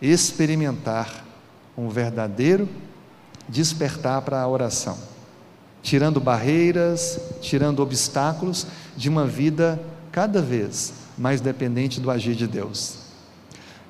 experimentar 0.00 1.24
um 1.76 1.88
verdadeiro 1.88 2.68
despertar 3.48 4.22
para 4.22 4.40
a 4.40 4.48
oração, 4.48 4.96
tirando 5.82 6.20
barreiras, 6.20 7.18
tirando 7.40 7.80
obstáculos 7.80 8.66
de 8.96 9.08
uma 9.08 9.26
vida 9.26 9.80
cada 10.10 10.40
vez 10.40 10.94
mais 11.18 11.40
dependente 11.40 12.00
do 12.00 12.10
agir 12.10 12.34
de 12.34 12.46
Deus. 12.46 12.98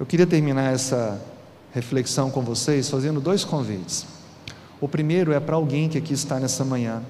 Eu 0.01 0.07
queria 0.07 0.27
terminar 0.27 0.73
essa 0.73 1.21
reflexão 1.73 2.31
com 2.31 2.43
vocês 2.43 2.89
fazendo 2.89 3.21
dois 3.21 3.45
convites. 3.45 4.07
O 4.81 4.89
primeiro 4.89 5.33
é 5.33 5.41
para 5.41 5.57
alguém 5.57 5.89
que 5.89 5.99
aqui 5.99 6.13
está 6.13 6.39
nessa 6.39 6.65
manhã 6.65 7.03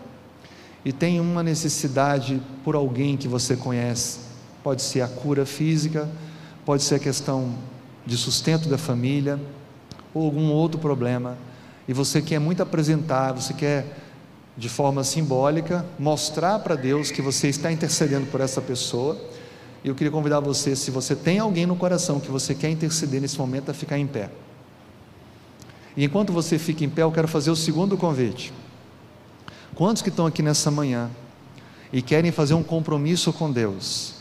e 0.85 0.93
tem 0.93 1.21
uma 1.21 1.43
necessidade 1.43 2.41
por 2.65 2.75
alguém 2.75 3.17
que 3.17 3.29
você 3.29 3.57
conhece. 3.57 4.21
Pode 4.63 4.83
ser 4.83 5.01
a 5.01 5.09
cura 5.09 5.45
física, 5.45 6.09
pode 6.65 6.83
ser 6.83 6.97
a 6.97 6.99
questão 6.99 7.55
de 8.07 8.17
sustento 8.17 8.69
da 8.69 8.79
família 8.79 9.41
ou 10.15 10.25
algum 10.25 10.51
outro 10.51 10.79
problema 10.79 11.37
e 11.87 11.93
você 11.93 12.23
quer 12.23 12.39
muito 12.39 12.63
apresentar, 12.63 13.33
você 13.33 13.53
quer 13.53 13.99
de 14.57 14.69
forma 14.69 15.03
simbólica 15.03 15.85
mostrar 15.99 16.59
para 16.61 16.77
Deus 16.77 17.11
que 17.11 17.23
você 17.23 17.49
está 17.49 17.73
intercedendo 17.73 18.27
por 18.27 18.41
essa 18.41 18.61
pessoa. 18.61 19.19
E 19.83 19.89
eu 19.89 19.95
queria 19.95 20.11
convidar 20.11 20.39
você, 20.39 20.77
se 20.77 20.91
você 20.91 21.17
tem 21.17 21.39
alguém 21.39 21.67
no 21.67 21.75
coração 21.75 22.21
que 22.21 22.31
você 22.31 22.55
quer 22.55 22.71
interceder 22.71 23.21
nesse 23.21 23.39
momento, 23.39 23.71
a 23.71 23.75
ficar 23.75 23.99
em 23.99 24.07
pé. 24.07 24.31
E 25.97 26.05
enquanto 26.05 26.33
você 26.33 26.59
fica 26.59 26.85
em 26.85 26.89
pé, 26.89 27.03
eu 27.03 27.13
quero 27.13 27.29
fazer 27.29 27.51
o 27.51 27.57
segundo 27.57 27.97
convite. 27.97 28.53
Quantos 29.75 30.03
que 30.03 30.09
estão 30.09 30.27
aqui 30.27 30.43
nessa 30.43 30.71
manhã 30.71 31.11
e 31.93 32.01
querem 32.01 32.33
fazer 32.33 32.55
um 32.55 32.63
compromisso 32.63 33.33
com 33.33 33.51
Deus, 33.51 34.15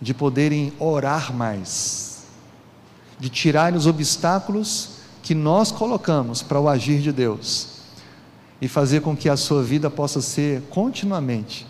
de 0.00 0.12
poderem 0.12 0.72
orar 0.78 1.32
mais, 1.32 2.24
de 3.18 3.28
tirar 3.28 3.72
os 3.74 3.86
obstáculos 3.86 4.98
que 5.22 5.34
nós 5.34 5.70
colocamos 5.70 6.42
para 6.42 6.60
o 6.60 6.68
agir 6.68 7.00
de 7.00 7.12
Deus 7.12 7.80
e 8.60 8.68
fazer 8.68 9.00
com 9.00 9.16
que 9.16 9.28
a 9.28 9.36
sua 9.36 9.62
vida 9.62 9.88
possa 9.88 10.20
ser 10.20 10.62
continuamente 10.70 11.66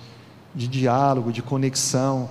de 0.54 0.66
diálogo, 0.66 1.32
de 1.32 1.42
conexão 1.42 2.28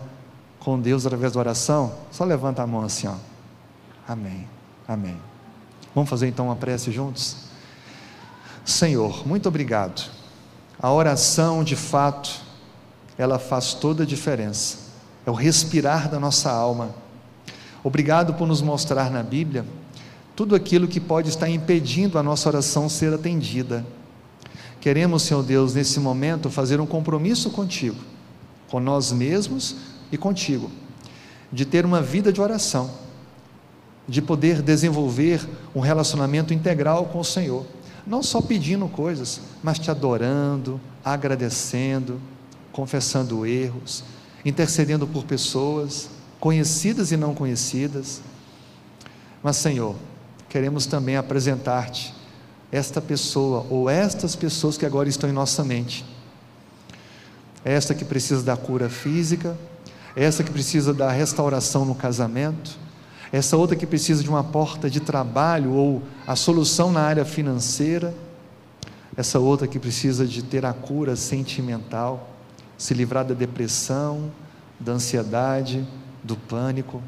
com 0.60 0.80
Deus 0.80 1.06
através 1.06 1.34
da 1.34 1.40
oração, 1.40 1.94
só 2.12 2.24
levanta 2.24 2.64
a 2.64 2.68
mão 2.68 2.84
assim, 2.84 3.08
ó. 3.08 3.16
Amém. 4.08 4.48
Amém. 4.88 5.33
Vamos 5.94 6.10
fazer 6.10 6.28
então 6.28 6.48
uma 6.48 6.56
prece 6.56 6.92
juntos? 6.92 7.36
Senhor, 8.66 9.28
muito 9.28 9.48
obrigado. 9.48 10.10
A 10.80 10.92
oração, 10.92 11.64
de 11.64 11.76
fato, 11.76 12.32
ela 13.18 13.38
faz 13.38 13.74
toda 13.74 14.04
a 14.04 14.06
diferença. 14.06 14.78
É 15.26 15.32
o 15.32 15.34
respirar 15.34 16.10
da 16.10 16.20
nossa 16.20 16.52
alma. 16.52 16.96
Obrigado 17.84 18.34
por 18.34 18.48
nos 18.48 18.62
mostrar 18.62 19.12
na 19.12 19.22
Bíblia 19.22 19.66
tudo 20.36 20.56
aquilo 20.56 20.88
que 20.88 21.00
pode 21.00 21.30
estar 21.30 21.50
impedindo 21.50 22.18
a 22.18 22.24
nossa 22.24 22.50
oração 22.50 22.90
ser 22.90 23.14
atendida. 23.14 23.86
Queremos, 24.82 25.24
Senhor 25.24 25.44
Deus, 25.44 25.76
nesse 25.76 26.00
momento, 26.00 26.50
fazer 26.50 26.82
um 26.82 26.86
compromisso 26.86 27.50
contigo, 27.52 27.98
com 28.70 28.80
nós 28.80 29.12
mesmos 29.12 29.76
e 30.12 30.18
contigo, 30.18 30.70
de 31.52 31.66
ter 31.66 31.86
uma 31.86 32.02
vida 32.02 32.34
de 32.34 32.42
oração, 32.42 32.90
de 34.08 34.22
poder 34.22 34.62
desenvolver 34.62 35.48
um 35.74 35.80
relacionamento 35.80 36.54
integral 36.54 37.06
com 37.06 37.20
o 37.20 37.26
Senhor, 37.26 37.66
não 38.06 38.22
só 38.22 38.42
pedindo 38.42 38.88
coisas, 38.88 39.42
mas 39.62 39.80
te 39.80 39.90
adorando, 39.90 40.80
agradecendo, 41.04 42.20
confessando 42.72 43.46
erros, 43.46 44.04
intercedendo 44.44 45.08
por 45.08 45.24
pessoas, 45.24 46.10
conhecidas 46.40 47.12
e 47.12 47.18
não 47.18 47.34
conhecidas. 47.34 48.22
Mas, 49.42 49.58
Senhor, 49.58 49.96
queremos 50.50 50.86
também 50.86 51.16
apresentar-te 51.16 52.14
esta 52.72 53.00
pessoa 53.00 53.66
ou 53.70 53.90
estas 53.90 54.36
pessoas 54.36 54.78
que 54.78 54.86
agora 54.86 55.08
estão 55.08 55.30
em 55.30 55.34
nossa 55.34 55.64
mente. 55.64 56.04
Esta 57.64 57.94
que 57.94 58.04
precisa 58.04 58.44
da 58.44 58.58
cura 58.58 58.90
física, 58.90 59.58
essa 60.16 60.44
que 60.44 60.52
precisa 60.52 60.94
da 60.94 61.10
restauração 61.10 61.86
no 61.86 61.96
casamento, 61.96 62.78
essa 63.34 63.58
outra 63.58 63.76
que 63.76 63.86
precisa 63.86 64.24
de 64.24 64.30
uma 64.30 64.46
porta 64.46 64.90
de 64.90 65.02
trabalho 65.02 65.74
ou 65.74 66.02
a 66.26 66.38
solução 66.38 66.90
na 66.90 67.02
área 67.02 67.26
financeira, 67.26 68.16
essa 69.18 69.40
outra 69.40 69.68
que 69.68 69.78
precisa 69.78 70.26
de 70.26 70.42
ter 70.42 70.66
a 70.66 70.72
cura 70.72 71.18
sentimental, 71.18 72.30
se 72.78 72.94
livrar 72.94 73.26
da 73.26 73.34
depressão, 73.34 74.32
da 74.80 74.94
ansiedade, 74.94 75.86
do 76.24 76.38
pânico 76.38 77.02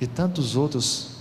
e 0.00 0.06
tantos 0.08 0.56
outros 0.56 1.18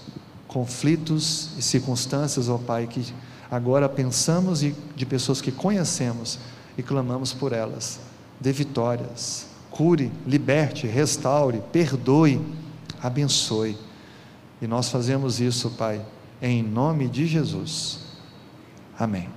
conflitos 0.47 1.51
e 1.55 1.61
circunstâncias, 1.61 2.49
ó 2.49 2.57
Pai, 2.57 2.87
que 2.87 3.13
Agora 3.53 3.87
pensamos 3.87 4.61
de 4.61 5.05
pessoas 5.05 5.39
que 5.39 5.51
conhecemos 5.51 6.39
e 6.75 6.81
clamamos 6.81 7.33
por 7.33 7.53
elas. 7.53 7.99
Dê 8.39 8.51
vitórias, 8.51 9.45
cure, 9.69 10.11
liberte, 10.25 10.87
restaure, 10.87 11.61
perdoe, 11.71 12.41
abençoe. 13.04 13.78
E 14.62 14.68
nós 14.68 14.89
fazemos 14.89 15.41
isso, 15.41 15.72
Pai, 15.72 16.04
em 16.41 16.64
nome 16.64 17.10
de 17.10 17.28
Jesus. 17.28 17.99
Amém. 18.97 19.34